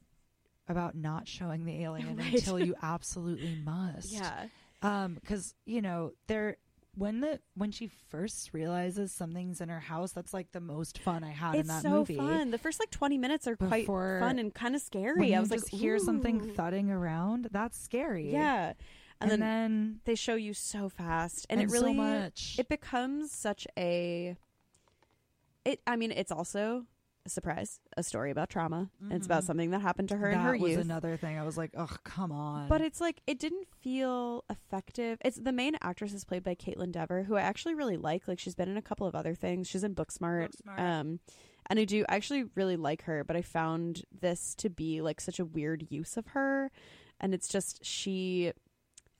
[0.68, 2.34] about not showing the alien Right.
[2.34, 4.10] until you absolutely must.
[4.12, 4.46] Yeah.
[4.82, 6.58] Um, because you know they're
[6.96, 11.22] when the when she first realizes something's in her house, that's like the most fun
[11.22, 12.16] I had in It's that so movie.
[12.16, 12.50] fun.
[12.50, 15.34] The first like 20 minutes are quite Before- fun and kind of scary.
[15.34, 18.30] I was like, hear something thudding around, that's scary.
[18.32, 18.72] Yeah.
[19.20, 22.56] And, And, then, then, they show you so fast and, and it really so much.
[22.58, 24.36] it becomes such a
[25.64, 26.84] it I mean it's also
[27.30, 28.90] surprise, a story about trauma.
[29.00, 29.46] and It's about Mhm.
[29.46, 30.80] something that happened to her that in her was youth.
[30.80, 31.38] another thing.
[31.38, 32.68] I was like, oh, come on.
[32.68, 35.18] But it's like it didn't feel effective.
[35.24, 38.26] It's the main actress is played by Kaitlyn Dever, who I actually really like.
[38.28, 39.68] Like she's been in a couple of other things.
[39.68, 40.50] She's in Booksmart.
[40.66, 40.78] Booksmart.
[40.80, 41.20] Um,
[41.68, 45.20] and I do I actually really like her, but I found this to be like
[45.20, 46.70] such a weird use of her,
[47.20, 48.52] and it's just she.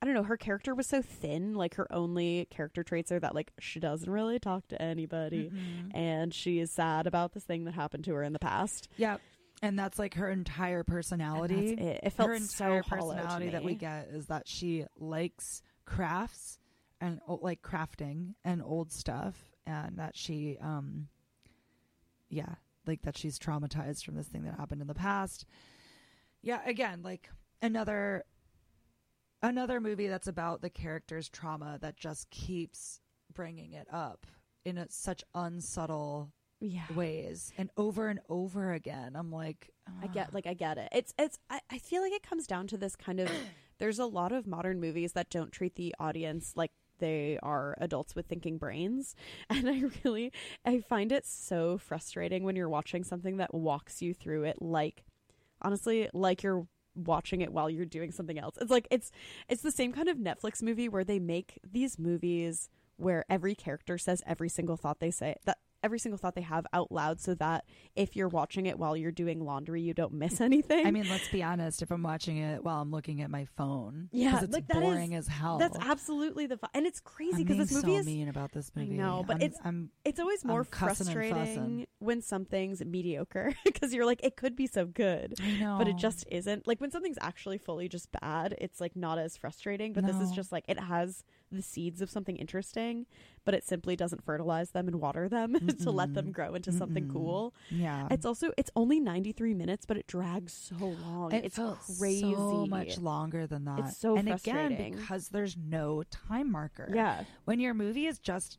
[0.03, 0.23] I don't know.
[0.25, 1.55] Her character was so thin.
[1.55, 5.95] Like her only character traits are that like she doesn't really talk to anybody, Mhm.
[5.95, 8.89] and she is sad about this thing that happened to her in the past.
[8.97, 9.17] yeah,
[9.63, 11.75] and that's like her entire personality.
[11.77, 12.01] that's it.
[12.03, 15.63] It felt her entire so hollow to personality that we get is that she likes
[15.87, 16.59] crafts
[17.01, 21.09] and like crafting and old stuff, and that she, um,
[22.29, 25.47] yeah, like that she's traumatized from this thing that happened in the past.
[26.43, 27.31] Yeah, again, like
[27.63, 28.25] another
[29.43, 33.01] another movie that's about the character's trauma that just keeps
[33.33, 34.27] bringing it up
[34.65, 36.93] in a, such unsubtle Yeah.
[36.95, 39.15] ways and over and over again.
[39.17, 39.71] I'm like,
[40.03, 40.89] I get "Ugh." like I get it.
[40.93, 43.31] It's it's I, I feel like it comes down to this kind of
[43.79, 48.15] there's a lot of modern movies that don't treat the audience like they are adults
[48.15, 49.15] with thinking brains
[49.51, 50.33] and I really
[50.65, 55.05] I find it so frustrating when you're watching something that walks you through it like
[55.61, 56.67] honestly like you're
[56.97, 58.57] watching it while you're doing something else.
[58.61, 59.11] It's like it's
[59.49, 63.99] it's the same kind of Netflix movie where they make these movies where every character
[63.99, 67.33] says every single thought they say that every single thought they have out loud so
[67.37, 67.65] that
[67.95, 70.85] if you're watching it while you're doing laundry you don't miss anything.
[70.87, 71.81] I mean, let's be honest.
[71.81, 74.83] If I'm watching it while I'm looking at my phone, yeah, it's like, that is-
[74.83, 75.59] boring as hell.
[75.59, 78.71] that's absolutely the fu- and it's crazy because this movie so is mean about this
[78.75, 78.97] movie.
[78.97, 83.53] No, but I'm- it's- I'm it's always more I'm cussing and frustrating when something's mediocre
[83.65, 85.35] because you're like it could be so good.
[85.41, 86.67] I know, But it just isn't.
[86.67, 89.93] Like when something's actually fully just bad, it's like not as frustrating.
[89.93, 91.23] But this is just like it has
[91.57, 93.07] the seeds of something interesting,
[93.45, 96.33] but it simply doesn't fertilize them and water them to let them mm-hmm.
[96.33, 97.13] grow into something Mm-mm.
[97.13, 97.55] cool.
[97.71, 98.07] yeah.
[98.11, 101.33] It's also it's only 93 minutes, but it drags so long.
[101.33, 102.33] it it's felt crazy.
[102.35, 103.79] so much longer than that.
[103.81, 104.73] It's so and frustrating.
[104.73, 106.91] again because there's no time marker.
[106.95, 107.25] Yeah.
[107.45, 108.59] when your movie is just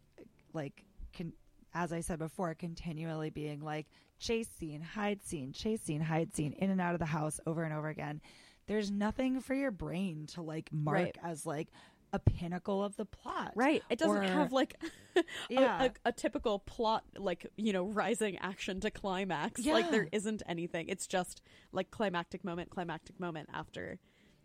[0.54, 0.84] like
[1.16, 1.34] con-
[1.74, 3.86] as i said before continually being like
[4.18, 7.64] chase scene hide scene chase scene hide scene in and out of the house over
[7.64, 8.22] and over again
[8.68, 11.18] there's nothing for your brain to like mark Right.
[11.24, 11.68] as like
[12.14, 13.84] a pinnacle of the plot Right.
[13.90, 14.76] It doesn't Or- have like
[15.16, 15.84] a, Yeah.
[15.86, 19.66] a, a typical plot, like, you know, rising action to climax.
[19.66, 20.88] Like, there isn't anything.
[20.88, 21.42] It's just
[21.72, 24.00] like climactic moment, climactic moment after,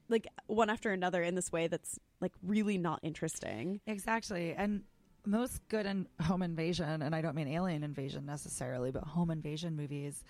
[0.08, 3.80] like, one after another in this way that's like really not interesting.
[3.86, 4.82] exactly and
[5.24, 9.76] most good in home invasion and i don't mean alien invasion necessarily but home invasion
[9.76, 10.24] movies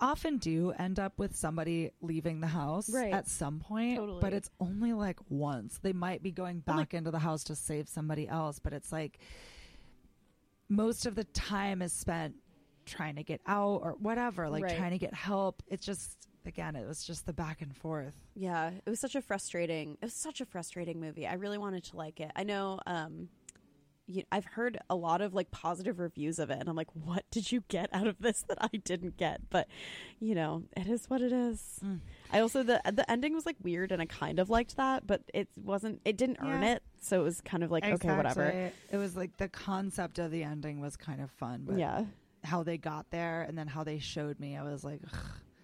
[0.00, 3.12] often do end up with somebody leaving the house Right.
[3.12, 4.20] at some point Totally.
[4.20, 7.88] but it's only like once they might be going back into the house to save
[7.88, 9.18] somebody else but it's like
[10.68, 12.34] most of the time is spent
[12.86, 14.76] trying to get out or whatever like Right.
[14.76, 18.70] trying to get help it's just again it was just the back and forth Yeah.
[18.84, 21.26] It was such a frustrating, it was such a frustrating movie.
[21.26, 22.30] I really wanted to like it.
[22.36, 23.28] I know, um,
[24.06, 27.24] you, I've heard a lot of like positive reviews of it, and I'm like, what
[27.30, 29.48] did you get out of this that I didn't get?
[29.50, 29.68] But
[30.20, 31.80] you know, it is what it is.
[31.84, 32.00] Mm.
[32.32, 35.22] I also the the ending was like weird, and I kind of liked that, but
[35.32, 36.00] it wasn't.
[36.04, 36.74] It didn't earn Yeah.
[36.74, 38.70] it, so it was kind of like okay, whatever.
[38.90, 42.04] It was like the concept of the ending was kind of fun but Yeah,
[42.42, 45.18] how they got there and then how they showed me, I was like, Ugh.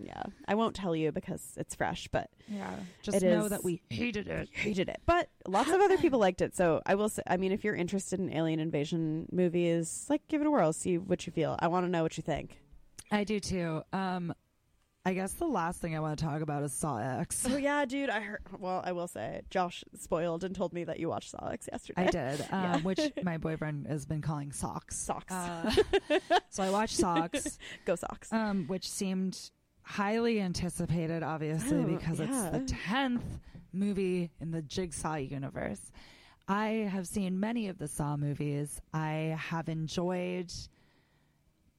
[0.05, 0.22] Yeah.
[0.48, 2.70] I won't tell you because it's fresh, but yeah,
[3.03, 4.48] just know is- that we hated it.
[4.53, 5.01] hated it.
[5.07, 6.55] But lots of other people liked it.
[6.57, 10.40] So I will say, I mean, if you're interested in alien invasion movies, like give
[10.40, 11.57] it a whirl, see what you feel.
[11.61, 12.59] I want to know what you think.
[13.11, 13.82] I do too.
[13.92, 14.32] Um,
[15.03, 17.46] I guess the last thing I want to talk about is Saw X.
[17.51, 18.11] Oh yeah, dude.
[18.11, 18.40] I heard.
[18.59, 22.03] Well, I will say, Josh spoiled and told me that you watched Saw X yesterday.
[22.03, 22.76] I did, um, Yeah.
[22.82, 24.98] which my boyfriend has been calling socks.
[24.98, 25.32] Socks.
[25.32, 25.72] Uh,
[26.51, 28.30] so I watched Socks, Go Socks.
[28.30, 29.51] um, which seemed
[29.91, 33.24] highly anticipated, obviously, Oh, because it's the tenth
[33.72, 35.80] movie in the Jigsaw universe.
[36.47, 38.80] I have seen many of the Saw movies.
[38.95, 40.53] I have enjoyed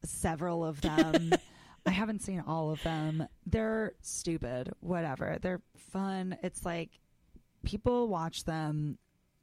[0.04, 1.32] several of them.
[1.86, 3.28] I haven't seen all of them.
[3.46, 5.38] They're stupid, whatever.
[5.42, 6.38] They're fun.
[6.44, 6.90] It's like
[7.64, 8.98] people watch them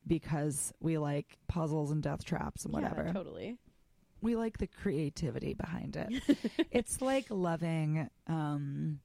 [0.07, 3.05] because we like puzzles and death traps and whatever.
[3.07, 3.59] Yeah, totally.
[4.21, 6.23] We like the creativity behind it.
[6.71, 9.01] it's like loving um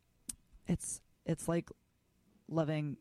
[0.68, 1.70] it's it's like
[2.50, 2.98] loving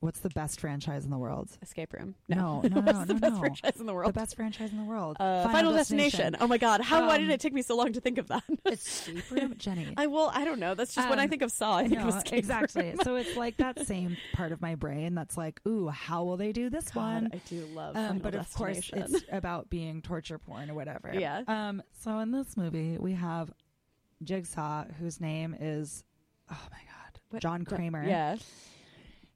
[0.00, 1.50] what's the best franchise in the world?
[1.62, 2.14] Escape Room.
[2.28, 3.38] No, no, no, What's the no, best no.
[3.40, 4.08] franchise in the world?
[4.14, 5.16] The best franchise in the world.
[5.20, 6.36] Uh, Final, Destination.
[6.40, 6.80] Oh my God!
[6.80, 7.06] How?
[7.06, 8.42] why did Um, it take me so long to think of that?
[8.66, 9.94] Escape Room, Jenny.
[9.96, 10.30] I will.
[10.34, 10.74] I don't know.
[10.74, 11.76] That's just when I Um, think of Saw.
[11.78, 12.88] I think of No, Escape exactly.
[12.90, 12.98] Room.
[13.04, 16.52] so it's like that same part of my brain that's like, ooh, how will they
[16.52, 17.30] do this God, one?
[17.32, 17.96] I do love.
[17.96, 21.12] Um, Final but of course, it's about being torture porn or whatever.
[21.14, 21.42] Yeah.
[21.46, 21.82] Um.
[22.02, 23.52] So in this movie, we have
[24.22, 26.04] Jigsaw, whose name is,
[26.50, 28.04] oh my god, What- John Kramer.
[28.06, 28.36] Yeah.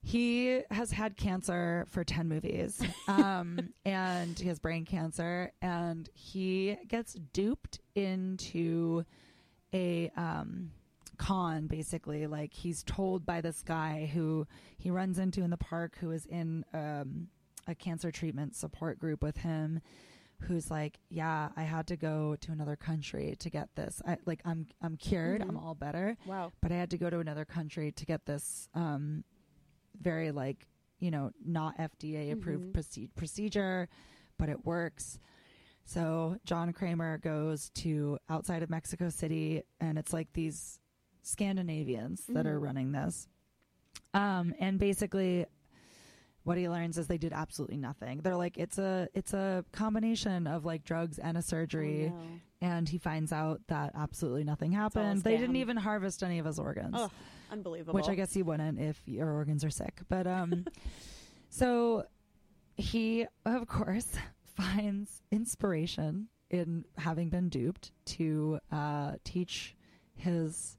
[0.06, 2.80] He has had cancer for 10 movies.
[3.08, 5.52] Um, and he has brain cancer.
[5.60, 9.04] And he gets duped into
[9.74, 10.70] a um,
[11.18, 12.26] con, basically.
[12.26, 14.46] Like he's told by this guy who
[14.78, 17.28] he runs into in the park who is in um,
[17.66, 19.80] a cancer treatment support group with him.
[20.40, 24.02] Who's like, yeah, I had to go to another country to get this.
[24.06, 25.42] I, like, I'm I'm cured.
[25.42, 26.52] I'm all better Wow.
[26.60, 29.24] but I had to go to another country to get this um,
[30.00, 30.66] very like
[30.98, 32.72] you know not FDA approved Mhm.
[32.72, 33.88] proce- procedure,
[34.38, 35.18] but it works.
[35.84, 40.80] So John Kramer goes to outside of Mexico City, and it's like these
[41.22, 42.62] Scandinavians that are Mhm.
[42.62, 43.28] running this,
[44.14, 45.46] um, and basically.
[46.44, 48.18] What he learns is they did absolutely nothing.
[48.18, 52.40] They're like it's a it's a combination of like drugs and a surgery, Oh, no.
[52.64, 55.22] And he finds out that absolutely nothing happened.
[55.22, 57.10] They didn't even harvest any of his organs, Ugh,
[57.50, 57.94] unbelievable.
[57.94, 60.00] which I guess he wouldn't if your organs are sick.
[60.08, 60.64] But um,
[61.50, 62.04] so
[62.76, 64.08] he, of course,
[64.56, 69.74] finds inspiration in having been duped to uh, teach
[70.14, 70.78] his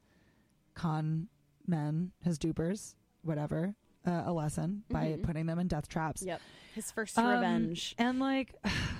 [0.74, 1.28] con
[1.68, 3.76] men, his dupers, whatever,
[4.08, 5.24] uh, a lesson by Mhm.
[5.24, 6.22] putting them in death traps.
[6.24, 6.42] Yep.
[6.74, 7.96] His first Um, revenge.
[7.98, 8.56] And like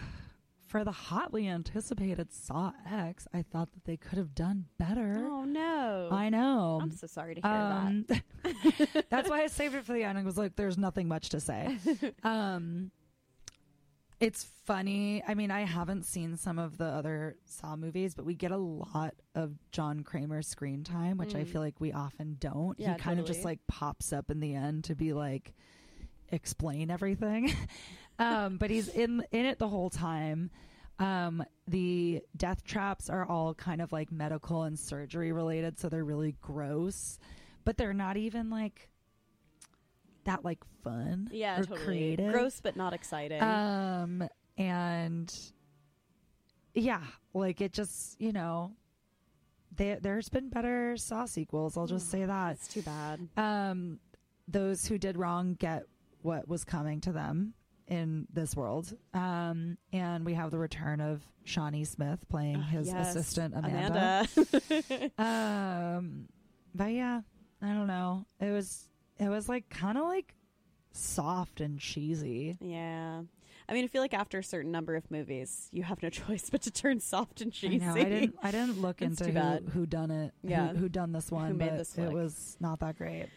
[0.76, 5.26] for the hotly anticipated Saw X, I thought that they could have done better.
[5.26, 6.10] Oh no.
[6.12, 6.80] I know.
[6.82, 8.06] I'm so sorry to hear Um,
[9.10, 10.18] that's why I saved it for the end.
[10.18, 11.78] I was like, "There's nothing much to say."
[12.24, 12.92] um,
[14.20, 15.24] it's funny.
[15.26, 18.58] I mean, I haven't seen some of the other Saw movies, but we get a
[18.58, 21.48] lot of John Kramer's screen time, which I Mm.
[21.48, 22.78] feel like we often don't.
[22.78, 25.54] Yeah, he kind of just like pops up in the end to be like
[26.34, 27.54] explain everything.
[28.20, 30.50] um, but he's in in it the whole time.
[30.98, 36.06] Um, the death traps are all kind of like medical and surgery related, so they're
[36.06, 37.20] really gross,
[37.66, 38.90] but they're not even like
[40.24, 41.30] that like fun.
[41.32, 41.80] Yeah, totally.
[41.80, 42.32] creative.
[42.32, 43.42] Gross but not exciting.
[43.42, 45.34] Um, and
[46.74, 47.02] yeah,
[47.34, 48.72] like it just you know,
[49.76, 51.78] there there's been better Saw sequels.
[51.78, 52.54] I'll just say that.
[52.54, 53.28] It's too bad.
[53.36, 54.00] Um,
[54.48, 55.84] those who did wrong get
[56.22, 57.54] what was coming to them
[57.88, 58.94] in this world.
[59.14, 64.28] Um, and we have the return of Shawnee Smith playing his Yes, assistant Amanda.
[64.36, 65.12] Amanda.
[65.98, 66.28] Um,
[66.74, 67.22] but yeah,
[67.62, 68.26] I don't know.
[68.40, 70.34] It was it was like kind of like
[70.92, 72.58] soft and cheesy.
[72.60, 73.22] yeah.
[73.68, 76.52] I mean, I feel like after a certain number of movies, you have no choice
[76.52, 77.80] but to turn soft and I cheesy.
[77.80, 77.94] know.
[77.96, 78.36] I didn't.
[78.44, 80.34] I didn't look into who, who done it.
[80.44, 80.68] Yeah.
[80.70, 81.48] Who, who done this one?
[81.48, 82.14] Who made but this it flick.
[82.14, 83.28] was not that great.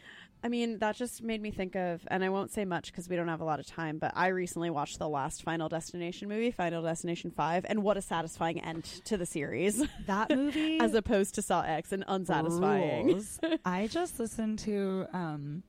[0.42, 3.16] I mean, that just made me think of, and I won't say much because we
[3.16, 6.50] don't have a lot of time, but I recently watched the last Final Destination movie,
[6.52, 11.34] Final Destination 5, and what a satisfying end to the series That movie, as opposed
[11.36, 13.06] to Saw X and unsatisfying.
[13.08, 13.40] rules.
[13.64, 15.64] I just listened to um,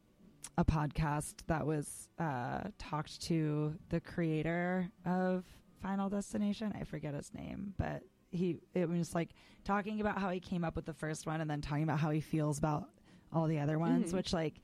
[0.58, 5.46] a podcast that was uh, talked to the creator of
[5.82, 6.74] Final Destination.
[6.80, 9.30] I forget his name, but he it was like
[9.64, 12.12] talking about how he came up with the first one and then talking about how
[12.12, 12.88] he feels about
[13.34, 14.16] all the other ones, Mhm.
[14.16, 14.56] which like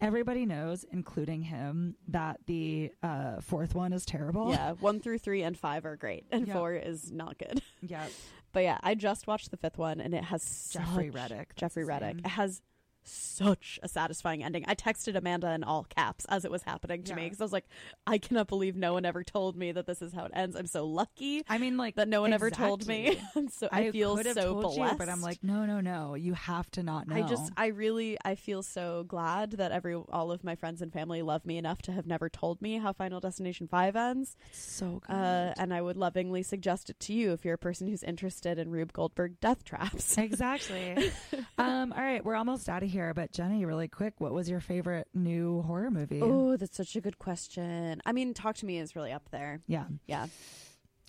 [0.00, 4.50] everybody knows, including him, that the uh, fourth one is terrible.
[4.50, 6.54] Yeah, one through three and five are great, and Yeah.
[6.54, 7.62] four is not good.
[7.80, 8.06] yeah.
[8.54, 12.18] But yeah, I just watched the fifth one, and it has Jeffrey Reddick, Jeffrey Reddick.
[12.18, 12.60] It has
[13.04, 14.64] such a satisfying ending.
[14.66, 17.52] I texted Amanda in all caps as it was happening to me because I was
[17.52, 17.66] like,
[18.06, 20.56] I cannot believe no one ever told me that this is how it ends.
[20.56, 23.08] I'm so lucky I mean, like that no one ever told me.
[23.08, 23.48] exactly.
[23.52, 24.92] So I, feel could have so blessed.
[24.92, 26.14] you, but I'm like, no, no, no.
[26.14, 27.16] You have to not know.
[27.16, 30.92] I just, I really, I feel so glad that every, all of my friends and
[30.92, 34.36] family love me enough to have never told me how Final Destination Five ends.
[34.52, 35.14] so good.
[35.14, 38.58] Uh, and I would lovingly suggest it to you if you're a person who's interested
[38.58, 40.16] in Rube Goldberg death traps.
[40.18, 41.10] exactly.
[41.58, 44.60] um, all right, we're almost out of here, but Jenny, really quick, what was your
[44.60, 46.20] favorite new horror movie?
[46.22, 48.00] Oh, that's such a good question.
[48.04, 49.60] I mean, Talk to Me is really up there.
[49.66, 50.26] Yeah, Yeah.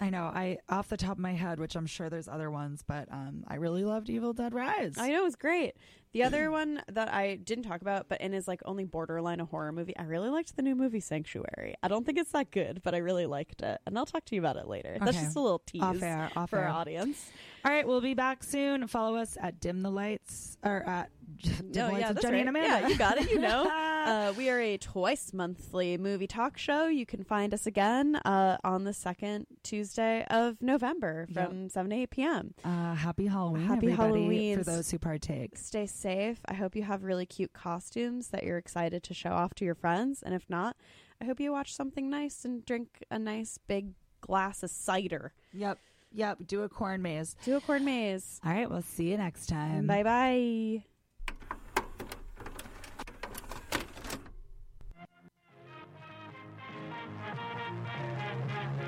[0.02, 0.24] I know.
[0.24, 3.44] I off the top of my head, which I'm sure there's other ones, but um,
[3.48, 4.96] I really loved Evil Dead Rise.
[4.98, 5.76] I know it was great.
[6.14, 9.46] The other one that I didn't talk about, but in is like only borderline a
[9.46, 9.96] horror movie.
[9.96, 11.76] I really liked the new movie Sanctuary.
[11.84, 14.36] I don't think it's that good, but I really liked it, and I'll talk to
[14.36, 14.98] you about it later.
[15.00, 16.66] That's just a little tease Off air, off for air.
[16.70, 17.30] our audience.
[17.66, 18.88] All right, we'll be back soon.
[18.88, 22.34] Follow us at Dim the Lights or at Dim No, the Lights yeah, that's Jenny
[22.34, 22.40] right.
[22.42, 22.68] and Amanda.
[22.82, 23.32] Yeah, you got it.
[23.32, 23.64] You know.
[24.06, 26.88] uh, we are a twice monthly movie talk show.
[26.88, 31.96] You can find us again uh, on the second Tuesday of November from 7 to
[31.96, 32.54] 8 p.m.
[32.66, 34.58] Uh, happy Halloween, Happy everybody, Halloween.
[34.58, 35.58] for those who partake.
[35.58, 36.40] Stay safe.
[36.46, 39.76] I hope you have really cute costumes that you're excited to show off to your
[39.76, 40.22] friends.
[40.22, 40.76] And if not,
[41.22, 45.32] I hope you watch something nice and drink a nice big glass of cider.
[45.54, 45.78] Yep,
[46.14, 46.38] yep.
[46.46, 47.36] Do a corn maze.
[47.44, 48.40] Do a corn maze.
[48.46, 49.88] All right, we'll see you next time.
[49.88, 50.93] Bye bye.